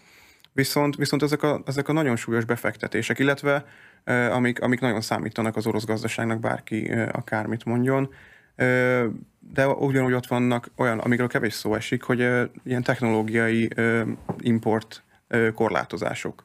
viszont, 0.53 0.97
viszont 0.97 1.23
ezek, 1.23 1.43
a, 1.43 1.63
ezek 1.67 1.89
a 1.89 1.93
nagyon 1.93 2.17
súlyos 2.17 2.45
befektetések, 2.45 3.19
illetve 3.19 3.65
amik, 4.31 4.61
amik 4.61 4.81
nagyon 4.81 5.01
számítanak 5.01 5.57
az 5.57 5.67
orosz 5.67 5.85
gazdaságnak, 5.85 6.41
bárki 6.41 6.93
akármit 7.13 7.65
mondjon, 7.65 8.15
de 9.53 9.69
ugyanúgy 9.69 10.13
ott 10.13 10.27
vannak 10.27 10.71
olyan, 10.77 10.99
amikről 10.99 11.29
kevés 11.29 11.53
szó 11.53 11.75
esik, 11.75 12.03
hogy 12.03 12.19
ilyen 12.65 12.83
technológiai 12.83 13.69
import 14.39 15.03
korlátozások. 15.55 16.43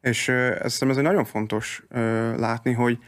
És 0.00 0.28
ez 0.28 0.78
ez 0.80 0.96
egy 0.96 1.02
nagyon 1.02 1.24
fontos 1.24 1.82
látni, 2.36 2.72
hogy, 2.72 2.98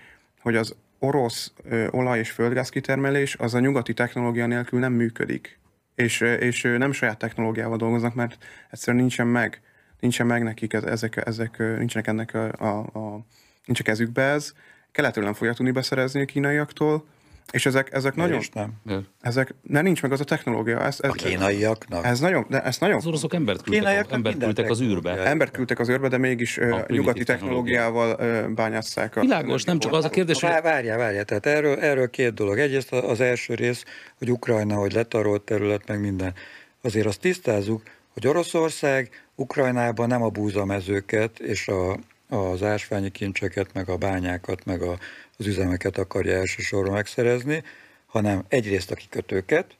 hogy 0.40 0.56
az 0.56 0.76
orosz 0.98 1.52
olaj- 1.90 2.18
és 2.18 2.30
földgáz 2.30 2.68
kitermelés 2.68 3.36
az 3.36 3.54
a 3.54 3.60
nyugati 3.60 3.94
technológia 3.94 4.46
nélkül 4.46 4.78
nem 4.78 4.92
működik. 4.92 5.58
És, 5.94 6.20
és 6.20 6.62
nem 6.62 6.92
saját 6.92 7.18
technológiával 7.18 7.76
dolgoznak, 7.76 8.14
mert 8.14 8.44
egyszerűen 8.70 9.02
nincsen 9.02 9.26
meg, 9.26 9.60
nincsen 10.06 10.26
meg 10.26 10.42
nekik 10.42 10.72
ezek, 10.72 11.22
ezek 11.26 11.58
nincsenek 11.58 12.06
ennek 12.06 12.34
a, 12.34 12.52
a, 12.58 12.98
a 12.98 13.24
nincs 13.64 13.80
a 13.80 13.82
kezükbe 13.82 14.22
ez. 14.22 14.52
Keletről 14.92 15.24
nem 15.24 15.34
fogják 15.34 15.56
tudni 15.56 15.70
beszerezni 15.70 16.20
a 16.20 16.24
kínaiaktól, 16.24 17.04
és 17.50 17.66
ezek, 17.66 17.92
ezek 17.92 18.14
Miért 18.14 18.54
nagyon... 18.54 18.72
nem? 18.84 19.06
Ezek, 19.20 19.54
ne 19.62 19.80
nincs 19.80 20.02
meg 20.02 20.12
az 20.12 20.20
a 20.20 20.24
technológia. 20.24 20.80
Ez, 20.80 20.98
ez, 21.00 21.10
a 21.10 21.12
kínaiaknak? 21.12 22.04
Ez 22.04 22.20
nagyon, 22.20 22.46
de 22.48 22.62
ez 22.62 22.78
nagyon... 22.78 22.96
Az 22.96 23.06
oroszok 23.06 23.34
embert 23.34 23.62
küldtek, 23.62 24.10
embert 24.10 24.38
küldtek 24.38 24.70
az 24.70 24.80
űrbe. 24.80 25.10
Embert 25.10 25.50
küldtek 25.50 25.78
az 25.78 25.88
űrbe, 25.88 26.08
de 26.08 26.18
mégis 26.18 26.58
a 26.58 26.84
nyugati 26.88 27.24
technológiával 27.24 28.16
bányásszák. 28.54 29.16
A 29.16 29.20
Világos, 29.20 29.64
nem 29.64 29.78
csak 29.78 29.92
az 29.92 30.04
a 30.04 30.08
kérdés, 30.08 30.40
hogy... 30.40 30.50
Várjál, 30.62 30.98
várjál, 30.98 31.24
tehát 31.24 31.46
erről, 31.46 31.78
erről 31.78 32.10
két 32.10 32.34
dolog. 32.34 32.58
Egyrészt 32.58 32.92
az 32.92 33.20
első 33.20 33.54
rész, 33.54 33.84
hogy 34.18 34.30
Ukrajna, 34.30 34.74
hogy 34.74 34.92
letarolt 34.92 35.42
terület, 35.42 35.86
meg 35.86 36.00
minden. 36.00 36.34
Azért 36.82 37.06
azt 37.06 37.20
tisztázzuk, 37.20 37.82
hogy 38.16 38.26
Oroszország 38.26 39.10
Ukrajnában 39.34 40.08
nem 40.08 40.22
a 40.22 40.28
búzamezőket 40.28 41.38
és 41.38 41.68
a, 41.68 41.98
az 42.28 42.62
ásványi 42.62 43.10
kincseket, 43.10 43.72
meg 43.72 43.88
a 43.88 43.96
bányákat, 43.96 44.64
meg 44.64 44.82
a 44.82 44.98
az 45.38 45.46
üzemeket 45.46 45.98
akarja 45.98 46.36
elsősorban 46.36 46.92
megszerezni, 46.92 47.62
hanem 48.06 48.44
egyrészt 48.48 48.90
a 48.90 48.94
kikötőket, 48.94 49.76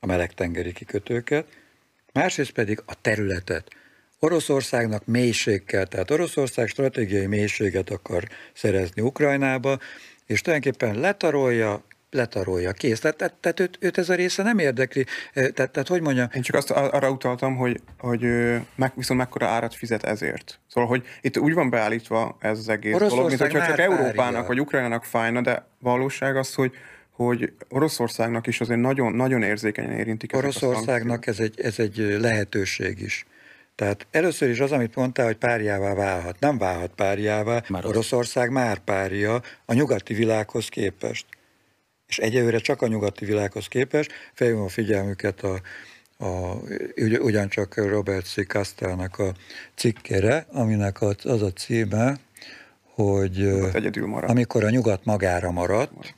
a 0.00 0.06
melegtengeri 0.06 0.72
kikötőket, 0.72 1.46
másrészt 2.12 2.50
pedig 2.50 2.82
a 2.86 3.00
területet. 3.00 3.68
Oroszországnak 4.18 5.06
mélység 5.06 5.64
kell, 5.64 5.84
tehát 5.84 6.10
Oroszország 6.10 6.68
stratégiai 6.68 7.26
mélységet 7.26 7.90
akar 7.90 8.28
szerezni 8.52 9.02
Ukrajnába, 9.02 9.78
és 10.26 10.40
tulajdonképpen 10.40 11.00
letarolja, 11.00 11.84
letarolja, 12.10 12.72
kész. 12.72 13.00
Tehát, 13.00 13.16
tehát, 13.16 13.34
tehát 13.34 13.60
őt, 13.60 13.78
őt 13.80 13.98
ez 13.98 14.08
a 14.08 14.14
része 14.14 14.42
nem 14.42 14.58
érdekli. 14.58 15.04
Tehát, 15.32 15.54
tehát 15.54 15.88
hogy 15.88 16.00
mondja? 16.00 16.30
Én 16.34 16.42
csak 16.42 16.56
azt 16.56 16.70
arra 16.70 17.10
utaltam, 17.10 17.56
hogy, 17.56 17.80
hogy 17.98 18.20
meg, 18.74 18.92
viszont 18.94 19.20
mekkora 19.20 19.46
árat 19.46 19.74
fizet 19.74 20.04
ezért. 20.04 20.60
Szóval, 20.68 20.88
hogy 20.88 21.04
itt 21.20 21.38
úgy 21.38 21.54
van 21.54 21.70
beállítva 21.70 22.36
ez 22.40 22.58
az 22.58 22.68
egész 22.68 22.96
dolog, 22.96 23.28
mint 23.28 23.40
hogyha 23.40 23.66
csak 23.66 23.78
Európának 23.78 24.46
vagy 24.46 24.60
Ukrajnának 24.60 25.04
fájna, 25.04 25.40
de 25.40 25.66
valóság 25.78 26.36
az, 26.36 26.54
hogy 26.54 26.72
hogy 27.10 27.52
Oroszországnak 27.68 28.46
is 28.46 28.60
azért 28.60 28.80
nagyon, 28.80 29.12
nagyon 29.12 29.42
érzékenyen 29.42 29.98
érintik 29.98 30.36
Oroszországnak 30.36 31.26
ez 31.26 31.38
egy, 31.38 31.60
ez 31.60 31.78
egy 31.78 32.16
lehetőség 32.20 33.00
is. 33.00 33.26
Tehát 33.74 34.06
először 34.10 34.48
is 34.48 34.60
az, 34.60 34.72
amit 34.72 34.94
mondtál, 34.94 35.26
hogy 35.26 35.36
párjává 35.36 35.94
válhat. 35.94 36.40
Nem 36.40 36.58
válhat 36.58 36.90
párjává. 36.94 37.62
Már 37.68 37.86
Oroszország 37.86 38.50
már 38.50 38.78
párja 38.78 39.40
a 39.64 39.72
nyugati 39.72 40.14
világhoz 40.14 40.68
képest 40.68 41.26
és 42.10 42.18
egyelőre 42.18 42.58
csak 42.58 42.82
a 42.82 42.86
nyugati 42.86 43.24
világhoz 43.24 43.66
képest. 43.66 44.12
Fejlőm 44.34 44.60
a 44.60 44.68
figyelmüket 44.68 45.42
a, 45.42 45.60
a, 46.24 46.56
ugyancsak 47.20 47.76
Robert 47.76 48.26
C. 48.26 48.46
Castellnak 48.46 49.18
a 49.18 49.34
cikkére, 49.74 50.46
aminek 50.52 51.02
az 51.02 51.42
a 51.42 51.52
címe, 51.52 52.18
hogy 52.94 53.48
amikor 54.20 54.64
a 54.64 54.70
nyugat 54.70 55.04
magára 55.04 55.50
maradt, 55.50 56.14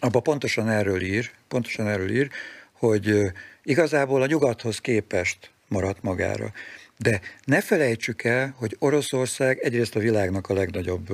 abban 0.00 0.22
pontosan 0.22 0.68
erről 0.68 1.02
ír, 1.02 1.30
pontosan 1.48 1.88
erről 1.88 2.10
ír, 2.10 2.30
hogy 2.72 3.32
igazából 3.62 4.22
a 4.22 4.26
nyugathoz 4.26 4.78
képest 4.78 5.50
maradt 5.68 6.02
magára. 6.02 6.52
De 6.96 7.20
ne 7.44 7.60
felejtsük 7.60 8.22
el, 8.22 8.54
hogy 8.56 8.76
Oroszország 8.78 9.58
egyrészt 9.58 9.96
a 9.96 10.00
világnak 10.00 10.48
a 10.48 10.54
legnagyobb 10.54 11.08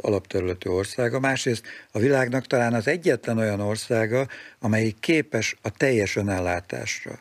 alapterületű 0.00 0.70
országa, 0.70 1.20
másrészt 1.20 1.66
a 1.90 1.98
világnak 1.98 2.46
talán 2.46 2.74
az 2.74 2.86
egyetlen 2.86 3.38
olyan 3.38 3.60
országa, 3.60 4.28
amelyik 4.58 4.96
képes 5.00 5.56
a 5.62 5.70
teljes 5.70 6.16
önellátásra. 6.16 7.20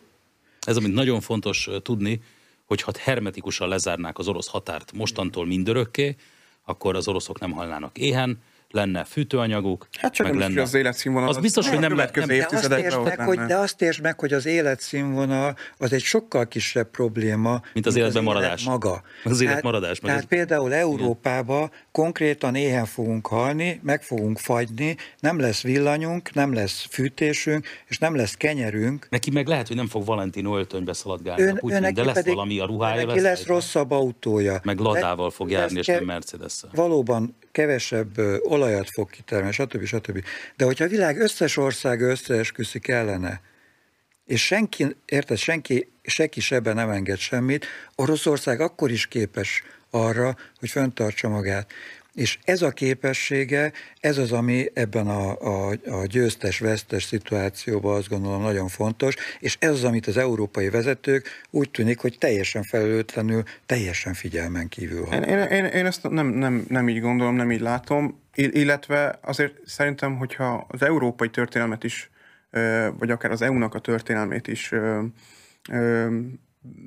Ez, 0.68 0.78
amit 0.78 0.94
nagyon 0.94 1.22
fontos 1.22 1.70
tudni, 1.84 2.22
hogy 2.66 2.82
ha 2.82 2.92
hermetikusan 3.00 3.68
lezárnák 3.68 4.18
az 4.18 4.28
orosz 4.28 4.48
határt 4.48 4.92
mostantól 4.92 5.46
mindörökké, 5.46 6.16
akkor 6.66 6.96
az 6.96 7.08
oroszok 7.08 7.40
nem 7.40 7.52
halnának 7.52 7.98
éhen, 7.98 8.42
lenne 8.72 9.04
fűtőanyaguk. 9.04 9.88
Hát 9.98 10.14
csak 10.14 10.26
meg 10.26 10.36
nem 10.36 10.48
lenne. 10.50 10.62
az 10.62 10.74
életszínvonal. 10.74 11.30
Az, 11.30 11.36
az 11.36 11.42
biztos, 11.42 11.70
hogy 11.70 11.80
nem, 11.80 11.94
nem, 11.94 12.10
nem 12.14 12.28
de, 12.28 12.48
azt 12.52 12.72
értsd 12.72 13.04
meg, 13.04 13.20
hogy, 13.20 13.40
de 13.40 13.56
azt 13.56 13.82
értsd 13.82 14.02
meg, 14.02 14.20
hogy 14.20 14.34
az 14.34 14.46
életszínvonal 14.46 15.56
az 15.78 15.94
egy 15.94 16.02
sokkal 16.02 16.48
kisebb 16.48 16.90
probléma, 16.90 17.62
mint 17.74 17.86
az, 17.86 17.96
életben 17.96 18.18
az 18.18 18.24
maradás. 18.24 18.62
Élet 18.62 18.74
maga. 18.74 19.02
Az 19.24 19.42
élet 19.42 19.64
maradás. 19.64 20.00
Tehát, 20.00 20.16
tehát 20.16 20.30
például 20.30 20.74
Európába 20.74 21.70
konkrétan 21.92 22.56
éhen 22.56 22.86
fogunk 22.86 23.28
halni, 23.28 23.80
meg 23.84 24.04
fogunk 24.04 24.38
fagyni, 24.38 24.96
nem 25.20 25.40
lesz 25.40 25.62
villanyunk, 25.62 26.34
nem 26.34 26.54
lesz 26.54 26.86
fűtésünk, 26.90 27.68
és 27.88 27.98
nem 27.98 28.16
lesz 28.16 28.34
kenyerünk. 28.34 29.08
Neki 29.10 29.32
meg 29.32 29.48
lehet, 29.48 29.68
hogy 29.68 29.76
nem 29.76 29.88
fog 29.88 30.06
Valentino 30.06 30.58
öltönybe 30.58 30.94
szaladgálni, 30.94 31.42
ön, 31.42 31.56
Putin, 31.56 31.94
de 31.94 32.04
lesz 32.04 32.14
pedig, 32.14 32.34
valami 32.34 32.60
a 32.60 32.66
ruhája. 32.66 33.06
Neki 33.06 33.20
lesz, 33.20 33.24
lesz 33.24 33.46
rosszabb 33.46 33.92
autója. 33.92 34.60
Meg 34.64 34.80
ladával 34.80 35.30
fog 35.30 35.50
járni, 35.50 35.78
és 35.78 35.86
nem 35.86 36.04
mercedes. 36.04 36.64
Valóban 36.74 37.36
kevesebb 37.52 38.18
olajat 38.62 38.90
fog 38.90 39.10
kitermelni, 39.10 39.54
stb. 39.54 39.86
stb. 39.86 40.24
De 40.56 40.66
hogyha 40.66 40.86
a 40.86 40.88
világ 40.88 41.18
összes 41.18 41.58
ország 41.58 42.02
összeesküszik 42.02 42.88
ellene, 42.88 43.42
és 44.26 44.46
senki, 44.46 44.96
érted, 45.06 45.38
senki, 45.38 45.92
senki 46.04 46.40
sebben 46.40 46.76
nem 46.76 46.90
enged 46.90 47.18
semmit, 47.18 47.66
Oroszország 47.96 48.60
akkor 48.60 48.92
is 48.92 49.08
képes 49.08 49.64
arra, 49.90 50.38
hogy 50.60 50.70
fenntartsa 50.70 51.30
magát. 51.30 51.72
És 52.14 52.40
ez 52.44 52.62
a 52.62 52.72
képessége, 52.72 53.72
ez 54.00 54.18
az, 54.18 54.32
ami 54.32 54.66
ebben 54.74 55.08
a, 55.08 55.38
a, 55.40 55.70
a 55.86 56.06
győztes-vesztes 56.06 57.04
szituációban 57.04 57.96
azt 57.96 58.10
gondolom 58.10 58.42
nagyon 58.42 58.68
fontos, 58.68 59.16
és 59.40 59.58
ez 59.60 59.72
az, 59.72 59.84
amit 59.84 60.08
az 60.08 60.18
európai 60.18 60.70
vezetők 60.70 61.28
úgy 61.50 61.72
tűnik, 61.72 62.00
hogy 62.00 62.18
teljesen 62.18 62.64
felelőtlenül, 62.64 63.44
teljesen 63.66 64.14
figyelmen 64.14 64.68
kívül 64.68 65.06
Én, 65.12 65.22
én, 65.22 65.40
én, 65.40 65.66
én 65.66 65.86
ezt 65.86 66.10
nem, 66.10 66.28
nem, 66.28 66.66
nem 66.70 66.90
így 66.90 67.02
gondolom, 67.02 67.36
nem 67.36 67.52
így 67.52 67.62
látom, 67.62 68.22
illetve 68.36 69.20
azért 69.22 69.54
szerintem, 69.66 70.18
hogyha 70.18 70.66
az 70.70 70.82
európai 70.82 71.30
történelmet 71.30 71.84
is, 71.84 72.10
vagy 72.98 73.12
akár 73.12 73.32
az 73.32 73.42
EU-nak 73.42 73.74
a 73.74 73.80
történelmét 73.80 74.48
is 74.48 74.74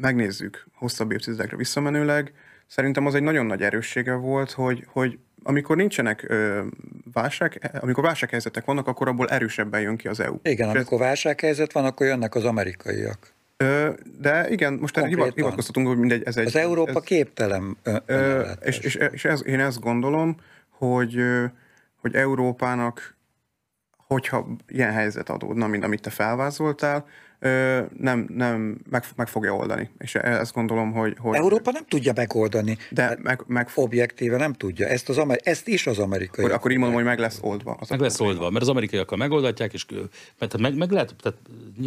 megnézzük 0.00 0.66
hosszabb 0.74 1.12
évtizedekre 1.12 1.56
visszamenőleg, 1.56 2.32
szerintem 2.74 3.06
az 3.06 3.14
egy 3.14 3.22
nagyon 3.22 3.46
nagy 3.46 3.62
erőssége 3.62 4.14
volt, 4.14 4.50
hogy, 4.50 4.86
hogy 4.86 5.18
amikor 5.42 5.76
nincsenek 5.76 6.24
ö, 6.28 6.62
válság, 7.12 7.78
amikor 7.80 8.04
válsághelyzetek 8.04 8.64
vannak, 8.64 8.86
akkor 8.86 9.08
abból 9.08 9.28
erősebben 9.28 9.80
jön 9.80 9.96
ki 9.96 10.08
az 10.08 10.20
EU. 10.20 10.36
Igen, 10.42 10.68
És 10.68 10.74
amikor 10.74 11.00
ez... 11.00 11.06
válsághelyzet 11.06 11.72
van, 11.72 11.84
akkor 11.84 12.06
jönnek 12.06 12.34
az 12.34 12.44
amerikaiak. 12.44 13.32
Ö, 13.56 13.90
de 14.20 14.48
igen, 14.50 14.72
most 14.72 14.98
Konkrétan. 14.98 15.32
hivatkoztatunk, 15.34 15.86
hogy 15.86 15.98
mindegy, 15.98 16.22
ez 16.24 16.36
egy... 16.36 16.46
Az 16.46 16.56
Európa 16.56 16.98
ez, 16.98 17.04
képtelen 17.04 17.76
ö, 18.06 18.42
és, 18.60 18.78
és, 18.78 18.94
és 18.94 19.24
ez, 19.24 19.46
én 19.46 19.60
ezt 19.60 19.80
gondolom, 19.80 20.36
hogy, 20.70 21.24
hogy 22.00 22.14
Európának, 22.14 23.16
hogyha 24.06 24.46
ilyen 24.68 24.92
helyzet 24.92 25.28
adódna, 25.28 25.66
mint 25.66 25.84
amit 25.84 26.02
te 26.02 26.10
felvázoltál, 26.10 27.06
nem, 27.98 28.26
nem 28.28 28.80
meg, 28.90 29.04
meg 29.16 29.28
fogja 29.28 29.54
oldani. 29.54 29.90
És 29.98 30.14
ezt 30.14 30.52
gondolom, 30.52 30.92
hogy... 30.92 31.16
hogy 31.18 31.36
Európa 31.36 31.70
nem 31.70 31.84
tudja 31.88 32.12
megoldani. 32.16 32.78
De 32.90 33.02
hát 33.02 33.22
meg, 33.22 33.42
meg... 33.46 33.68
Objektíve 33.74 34.36
nem 34.36 34.52
tudja. 34.52 34.88
Ezt, 34.88 35.08
az, 35.08 35.20
ezt 35.42 35.68
is 35.68 35.86
az 35.86 35.98
amerikai. 35.98 36.44
Akkor, 36.44 36.56
akkor 36.56 36.70
így 36.70 36.76
mondom, 36.76 36.96
hogy 36.96 37.04
meg 37.04 37.18
lesz 37.18 37.38
oldva. 37.40 37.76
Az 37.80 37.88
meg 37.88 38.00
lesz 38.00 38.20
oldva, 38.20 38.50
mert 38.50 38.62
az 38.62 38.68
amerikaiakkal 38.68 39.18
megoldatják, 39.18 39.72
és 39.72 39.86
mert 40.38 40.58
meg, 40.58 40.76
meg 40.76 40.90
lehet, 40.90 41.14
tehát 41.22 41.38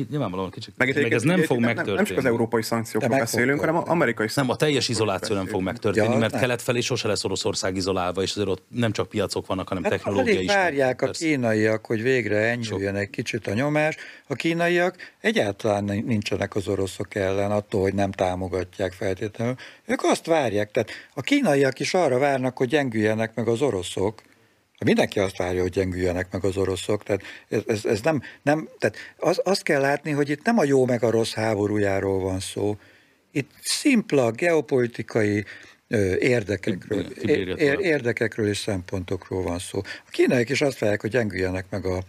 nyilvánvalóan 0.10 0.50
kicsit, 0.50 0.74
meg, 0.78 0.96
meg 1.02 1.14
ez 1.14 1.24
nem 1.24 1.42
fog 1.42 1.58
nem, 1.58 1.66
megtörténni. 1.66 1.96
Nem 1.96 2.06
csak 2.06 2.18
az 2.18 2.26
európai 2.26 2.62
szankciókról 2.62 3.18
beszélünk, 3.18 3.60
hanem 3.60 3.76
az 3.76 3.88
amerikai 3.88 4.28
Nem, 4.36 4.50
a 4.50 4.56
teljes 4.56 4.90
izoláció 4.90 5.36
nem 5.36 5.46
fog 5.46 5.62
megtörténni, 5.62 6.14
ja, 6.14 6.20
mert 6.20 6.32
nem. 6.32 6.42
kelet 6.42 6.62
felé 6.62 6.80
sose 6.80 7.08
lesz 7.08 7.24
Oroszország 7.24 7.76
izolálva, 7.76 8.22
és 8.22 8.32
azért 8.32 8.48
ott 8.48 8.64
nem 8.68 8.92
csak 8.92 9.10
piacok 9.10 9.48
vannak, 9.48 9.68
hanem 9.68 9.84
hát 9.84 9.92
technológia 9.92 10.40
is. 10.40 10.54
várják 10.54 11.02
a 11.02 11.10
kínaiak, 11.10 11.86
hogy 11.86 12.02
végre 12.02 12.38
enyhüljön 12.38 12.96
egy 12.96 13.10
kicsit 13.10 13.48
a 13.48 13.54
nyomás. 13.54 13.96
A 14.28 14.36
kínaiak 14.36 14.96
egyáltalán 15.48 16.04
nincsenek 16.06 16.56
az 16.56 16.68
oroszok 16.68 17.16
ellen, 17.16 17.52
attól, 17.52 17.82
hogy 17.82 17.94
nem 17.94 18.12
támogatják 18.12 18.94
feltétlenül. 18.94 19.56
Ők 19.86 20.04
azt 20.04 20.26
várják, 20.26 20.72
tehát 20.72 20.90
a 21.14 21.22
kínaiak 21.22 21.80
is 21.80 21.94
arra 21.94 22.18
várnak, 22.18 22.58
hogy 22.58 22.68
gyengüljenek 22.68 23.36
meg 23.36 23.48
az 23.48 23.62
oroszok, 23.62 24.22
Mindenki 24.86 25.20
azt 25.20 25.38
várja, 25.38 25.62
hogy 25.62 25.72
gyengüljenek 25.72 26.32
meg 26.32 26.44
az 26.44 26.58
oroszok, 26.58 27.04
tehát 27.04 27.22
ez, 27.50 27.62
ez, 27.68 27.86
ez 27.86 28.02
nem, 28.02 28.22
nem 28.42 28.70
tehát 28.80 28.98
az, 29.18 29.42
azt 29.44 29.64
kell 29.64 29.82
látni, 29.82 30.12
hogy 30.12 30.30
itt 30.30 30.44
nem 30.44 30.58
a 30.58 30.64
jó 30.64 30.86
meg 30.86 31.04
a 31.04 31.10
rossz 31.10 31.34
háborújáról 31.34 32.20
van 32.20 32.40
szó, 32.40 32.78
itt 33.32 33.50
szimpla 33.62 34.32
geopolitikai 34.32 35.46
érdekekről, 36.20 37.06
érdekekről 37.82 38.48
és 38.48 38.58
szempontokról 38.58 39.44
van 39.44 39.60
szó. 39.60 39.80
A 39.80 40.10
kínaiak 40.10 40.50
is 40.50 40.62
azt 40.62 40.80
várják, 40.80 41.02
hogy 41.02 41.10
gyengüljenek 41.10 41.66
meg 41.70 41.86
a, 41.86 42.04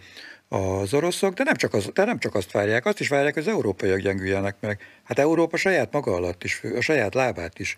az 0.55 0.93
oroszok, 0.93 1.33
de 1.33 1.43
nem, 1.43 1.55
csak 1.55 1.73
az, 1.73 1.89
de 1.93 2.05
nem 2.05 2.19
csak 2.19 2.35
azt 2.35 2.51
várják, 2.51 2.85
azt 2.85 2.99
is 2.99 3.07
várják, 3.07 3.33
hogy 3.33 3.43
az 3.43 3.49
európaiak 3.49 3.99
gyengüljenek 3.99 4.55
meg. 4.59 4.81
Hát 5.03 5.19
Európa 5.19 5.57
saját 5.57 5.91
maga 5.91 6.13
alatt 6.13 6.43
is, 6.43 6.61
a 6.77 6.81
saját 6.81 7.13
lábát 7.13 7.59
is 7.59 7.75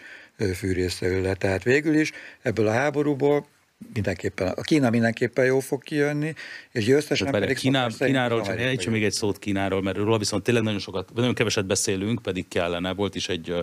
fűrészre 0.55 1.21
le. 1.21 1.33
Tehát 1.33 1.63
végül 1.63 1.95
is 1.95 2.11
ebből 2.41 2.67
a 2.67 2.71
háborúból 2.71 3.45
mindenképpen, 3.93 4.47
a 4.47 4.61
Kína 4.61 4.89
mindenképpen 4.89 5.45
jó 5.45 5.59
fog 5.59 5.83
kijönni, 5.83 6.33
és 6.71 6.85
győztesen 6.85 7.31
pedig 7.31 7.57
Kíná, 7.57 7.87
Kínáról, 7.99 8.41
csak 8.41 8.59
ejtsem 8.59 8.91
még 8.91 9.03
egy 9.03 9.11
szót 9.11 9.39
Kínáról, 9.39 9.81
mert 9.81 9.97
róla 9.97 10.17
viszont 10.17 10.43
tényleg 10.43 10.63
nagyon 10.63 10.79
sokat, 10.79 11.13
nagyon 11.13 11.33
keveset 11.33 11.65
beszélünk, 11.65 12.21
pedig 12.21 12.47
kellene. 12.47 12.93
Volt 12.93 13.15
is 13.15 13.29
egy 13.29 13.55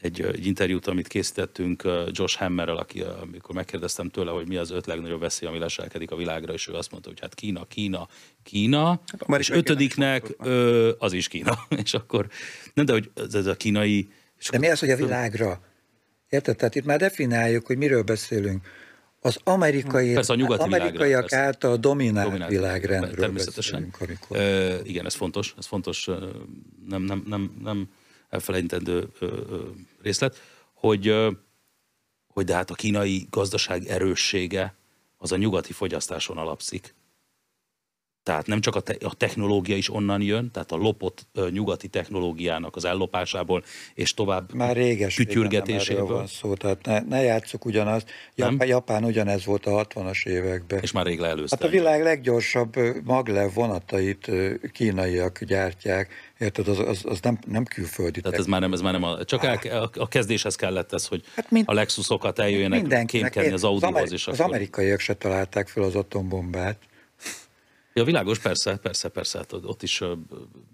egy, 0.00 0.20
egy 0.20 0.46
interjút, 0.46 0.86
amit 0.86 1.08
készítettünk 1.08 1.82
Josh 2.10 2.38
Hammerrel, 2.38 2.76
aki, 2.76 3.00
amikor 3.00 3.54
megkérdeztem 3.54 4.08
tőle, 4.08 4.30
hogy 4.30 4.48
mi 4.48 4.56
az 4.56 4.70
öt 4.70 4.86
legnagyobb 4.86 5.20
veszély, 5.20 5.48
ami 5.48 5.58
leselkedik 5.58 6.10
a 6.10 6.16
világra, 6.16 6.52
és 6.52 6.68
ő 6.68 6.72
azt 6.72 6.90
mondta, 6.90 7.08
hogy 7.08 7.20
hát 7.20 7.34
Kína, 7.34 7.64
Kína, 7.64 8.08
Kína, 8.42 9.00
hát 9.28 9.38
és 9.38 9.50
ötödiknek 9.50 10.34
ö, 10.38 10.90
az 10.98 11.12
is 11.12 11.28
Kína. 11.28 11.58
és 11.84 11.94
akkor, 11.94 12.26
nem, 12.74 12.84
de 12.84 12.92
hogy 12.92 13.10
ez 13.32 13.46
a 13.46 13.56
kínai... 13.56 14.08
De 14.50 14.58
mi 14.58 14.68
az, 14.68 14.78
hogy 14.78 14.90
a 14.90 14.96
világra? 14.96 15.60
Érted? 16.28 16.56
Tehát 16.56 16.74
itt 16.74 16.84
már 16.84 16.98
definiáljuk, 16.98 17.66
hogy 17.66 17.76
miről 17.76 18.02
beszélünk. 18.02 18.66
Az 19.20 19.38
amerikai, 19.44 20.12
persze, 20.12 20.32
a 20.32 20.36
nyugati 20.36 20.62
amerikaiak 20.62 21.00
világra, 21.00 21.38
által 21.38 21.76
dominált, 21.76 22.26
dominált 22.26 22.50
világrendről 22.50 23.14
természetesen. 23.14 23.82
Amikor... 23.82 24.08
Ö, 24.30 24.74
igen, 24.82 25.06
ez 25.06 25.14
fontos, 25.14 25.54
ez 25.58 25.66
fontos, 25.66 26.04
nem, 26.88 27.02
nem, 27.02 27.22
nem, 27.26 27.56
nem 27.62 27.88
elfelejtendő 28.28 29.08
részlet, 30.02 30.36
hogy, 30.72 31.14
hogy 32.26 32.44
de 32.44 32.54
hát 32.54 32.70
a 32.70 32.74
kínai 32.74 33.26
gazdaság 33.30 33.86
erőssége 33.86 34.74
az 35.16 35.32
a 35.32 35.36
nyugati 35.36 35.72
fogyasztáson 35.72 36.38
alapszik. 36.38 36.94
Tehát 38.26 38.46
nem 38.46 38.60
csak 38.60 38.74
a, 38.74 38.80
te- 38.80 39.06
a 39.06 39.14
technológia 39.14 39.76
is 39.76 39.90
onnan 39.90 40.22
jön, 40.22 40.50
tehát 40.50 40.72
a 40.72 40.76
lopott 40.76 41.26
ö, 41.34 41.48
nyugati 41.50 41.88
technológiának 41.88 42.76
az 42.76 42.84
ellopásából, 42.84 43.64
és 43.94 44.14
tovább 44.14 44.54
Már 44.54 44.76
réges 44.76 45.14
kütyürgetéséből. 45.14 46.06
van 46.06 46.26
szó, 46.26 46.54
tehát 46.54 46.84
ne, 46.84 47.00
ne 47.00 47.22
játsszuk 47.22 47.64
ugyanazt. 47.64 48.10
Japán, 48.34 48.68
Japán 48.68 49.04
ugyanez 49.04 49.44
volt 49.44 49.66
a 49.66 49.86
60-as 49.86 50.26
években. 50.26 50.78
És 50.82 50.92
már 50.92 51.06
rég 51.06 51.18
leelőzte. 51.18 51.56
Hát 51.60 51.66
a 51.66 51.70
világ 51.70 52.02
leggyorsabb 52.02 52.74
maglev 53.04 53.54
vonatait 53.54 54.30
kínaiak 54.72 55.44
gyártják, 55.44 56.08
érted, 56.38 56.68
az, 56.68 56.78
az, 56.78 57.00
az 57.04 57.20
nem, 57.20 57.38
nem 57.46 57.64
külföldi. 57.64 58.20
Tehát 58.20 58.38
ez 58.38 58.46
már 58.46 58.60
nem, 58.60 58.72
ez 58.72 58.80
már 58.80 58.92
nem 58.92 59.02
a, 59.02 59.24
csak 59.24 59.44
el, 59.44 59.58
a, 59.82 59.90
a 59.94 60.08
kezdéshez 60.08 60.54
kellett 60.54 60.92
ez, 60.92 61.06
hogy 61.06 61.22
hát 61.36 61.50
mind, 61.50 61.64
a 61.68 61.72
Lexusokat 61.72 62.38
eljöjjenek 62.38 63.04
kémkedni 63.04 63.52
az 63.52 63.64
Audihoz. 63.64 64.12
Az, 64.12 64.22
az 64.26 64.40
amerikaiak 64.40 65.00
se 65.00 65.14
találták 65.14 65.68
fel 65.68 65.82
az 65.82 65.94
atombombát. 65.94 66.78
Ja, 67.96 68.04
világos, 68.04 68.38
persze, 68.38 68.76
persze, 68.76 69.08
persze, 69.08 69.38
hát 69.38 69.52
ott 69.52 69.82
is 69.82 70.02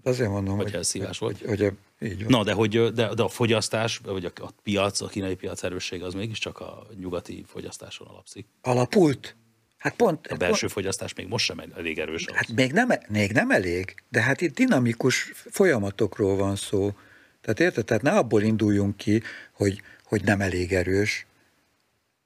Azért 0.03 0.31
mondom, 0.31 0.57
hogy, 0.57 0.75
elszívás 0.75 1.19
volt. 1.19 1.39
Hogy, 1.39 1.59
hogy, 1.59 1.73
így 2.01 2.23
van. 2.23 2.31
Na, 2.31 2.45
de, 2.45 2.53
hogy, 2.53 2.93
de, 2.93 3.15
de 3.15 3.23
a 3.23 3.29
fogyasztás, 3.29 4.01
vagy 4.05 4.25
a, 4.25 4.31
a 4.35 4.51
piac, 4.63 5.01
a 5.01 5.07
kínai 5.07 5.35
piac 5.35 5.63
erőssége 5.63 6.05
az 6.05 6.15
mégiscsak 6.15 6.61
a 6.61 6.87
nyugati 6.99 7.45
fogyasztáson 7.47 8.07
alapszik. 8.07 8.47
Alapult? 8.63 9.37
Hát 9.79 9.95
pont, 9.95 10.27
a 10.27 10.37
belső 10.37 10.61
pont, 10.61 10.73
fogyasztás 10.73 11.15
még 11.15 11.29
most 11.29 11.45
sem 11.45 11.63
elég 11.77 11.99
erős. 11.99 12.25
Hát 12.33 12.49
még 12.49 12.73
nem, 12.73 12.89
még 13.09 13.33
nem 13.33 13.51
elég, 13.51 13.95
de 14.09 14.23
hát 14.23 14.41
itt 14.41 14.55
dinamikus 14.55 15.33
folyamatokról 15.35 16.37
van 16.37 16.57
szó. 16.57 16.93
Tehát 17.41 17.61
érted? 17.61 17.85
Tehát 17.85 18.03
ne 18.03 18.11
abból 18.11 18.43
induljunk 18.43 18.97
ki, 18.97 19.23
hogy, 19.53 19.83
hogy 20.05 20.23
nem 20.25 20.41
elég 20.41 20.73
erős, 20.73 21.27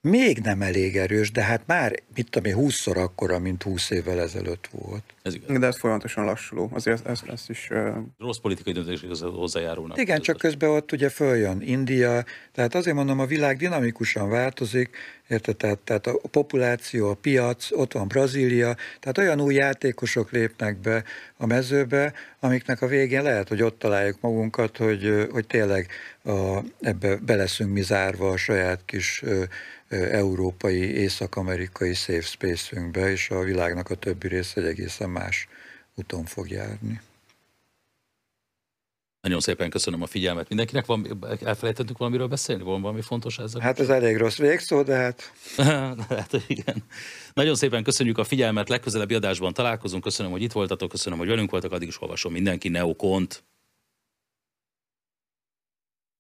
még 0.07 0.39
nem 0.39 0.63
elég 0.63 0.97
erős, 0.97 1.31
de 1.31 1.43
hát 1.43 1.63
már, 1.67 2.03
mit 2.15 2.31
tudom 2.31 2.51
én, 2.51 2.57
húszszor 2.57 2.97
akkora, 2.97 3.39
mint 3.39 3.63
húsz 3.63 3.91
évvel 3.91 4.21
ezelőtt 4.21 4.69
volt. 4.71 5.03
Ez 5.27 5.35
igaz. 5.35 5.59
De 5.59 5.67
ez 5.67 5.79
folyamatosan 5.79 6.25
lassuló, 6.25 6.71
azért 6.73 7.07
ez, 7.07 7.21
ez 7.27 7.45
is... 7.49 7.69
Uh... 7.71 7.97
Rossz 8.19 8.39
politikai 8.39 8.73
döntések 8.73 9.11
hozzájárulnak. 9.19 9.99
Igen, 9.99 10.21
csak 10.21 10.37
közben 10.37 10.71
ott 10.71 10.93
ugye 10.93 11.09
följön 11.09 11.61
India, 11.61 12.25
tehát 12.53 12.75
azért 12.75 12.97
mondom, 12.97 13.21
a 13.21 13.27
világ 13.27 13.57
dinamikusan 13.57 14.29
változik, 14.29 14.97
érted? 15.29 15.57
Tehát, 15.57 15.79
tehát 15.79 16.07
a 16.07 16.29
populáció, 16.31 17.09
a 17.09 17.15
piac, 17.15 17.73
ott 17.73 17.93
van 17.93 18.09
Brazília, 18.09 18.77
tehát 19.01 19.19
olyan 19.19 19.41
új 19.41 19.55
játékosok 19.55 20.31
lépnek 20.31 20.81
be 20.81 21.05
a 21.37 21.47
mezőbe, 21.47 22.13
amiknek 22.41 22.83
a 22.83 22.87
végén 22.87 23.23
lehet, 23.23 23.49
hogy 23.49 23.63
ott 23.63 23.79
találjuk 23.79 24.21
magunkat, 24.21 24.77
hogy, 24.77 25.29
hogy 25.31 25.47
tényleg 25.47 25.89
a, 26.25 26.59
ebbe 26.81 27.17
beleszünk 27.17 27.73
mi 27.73 27.83
zárva 27.83 28.31
a 28.31 28.37
saját 28.37 28.81
kis 28.85 29.25
európai, 29.89 30.95
észak-amerikai 30.95 31.95
safe 31.95 32.21
space-ünkbe, 32.21 33.11
és 33.11 33.31
a 33.31 33.41
világnak 33.41 33.91
a 33.91 33.95
többi 33.95 34.29
része 34.29 34.61
egy 34.61 34.67
egészen 34.67 35.11
más 35.19 35.49
úton 35.95 36.25
fog 36.25 36.51
járni. 36.51 37.01
Nagyon 39.21 39.41
szépen 39.41 39.71
köszönöm 39.71 40.03
a 40.03 40.07
figyelmet 40.07 40.49
mindenkinek. 40.49 40.87
Van, 40.87 41.19
elfelejtettük 41.45 41.99
valamiről 41.99 42.27
beszélni? 42.27 42.63
Van 42.63 42.81
valami 42.81 43.01
fontos 43.03 43.39
ezzel? 43.39 43.61
Hát 43.61 43.81
ez 43.81 43.89
elég 43.89 44.17
rossz 44.17 44.37
végszó, 44.37 44.83
de 44.83 44.95
hát... 44.95 45.33
hát 46.09 46.37
igen. 46.47 46.85
Nagyon 47.33 47.55
szépen 47.55 47.83
köszönjük 47.83 48.19
a 48.19 48.25
figyelmet, 48.25 48.69
legközelebbi 48.69 49.15
adásban 49.15 49.53
találkozunk. 49.53 50.03
Köszönöm, 50.03 50.33
hogy 50.33 50.43
itt 50.43 50.53
voltatok, 50.53 50.89
köszönöm, 50.89 51.19
hogy 51.19 51.29
velünk 51.29 51.51
voltak, 51.51 51.73
addig 51.73 51.89
is 51.89 52.03
olvasom 52.03 52.33
mindenki 52.33 52.69
Neokont. 52.69 53.45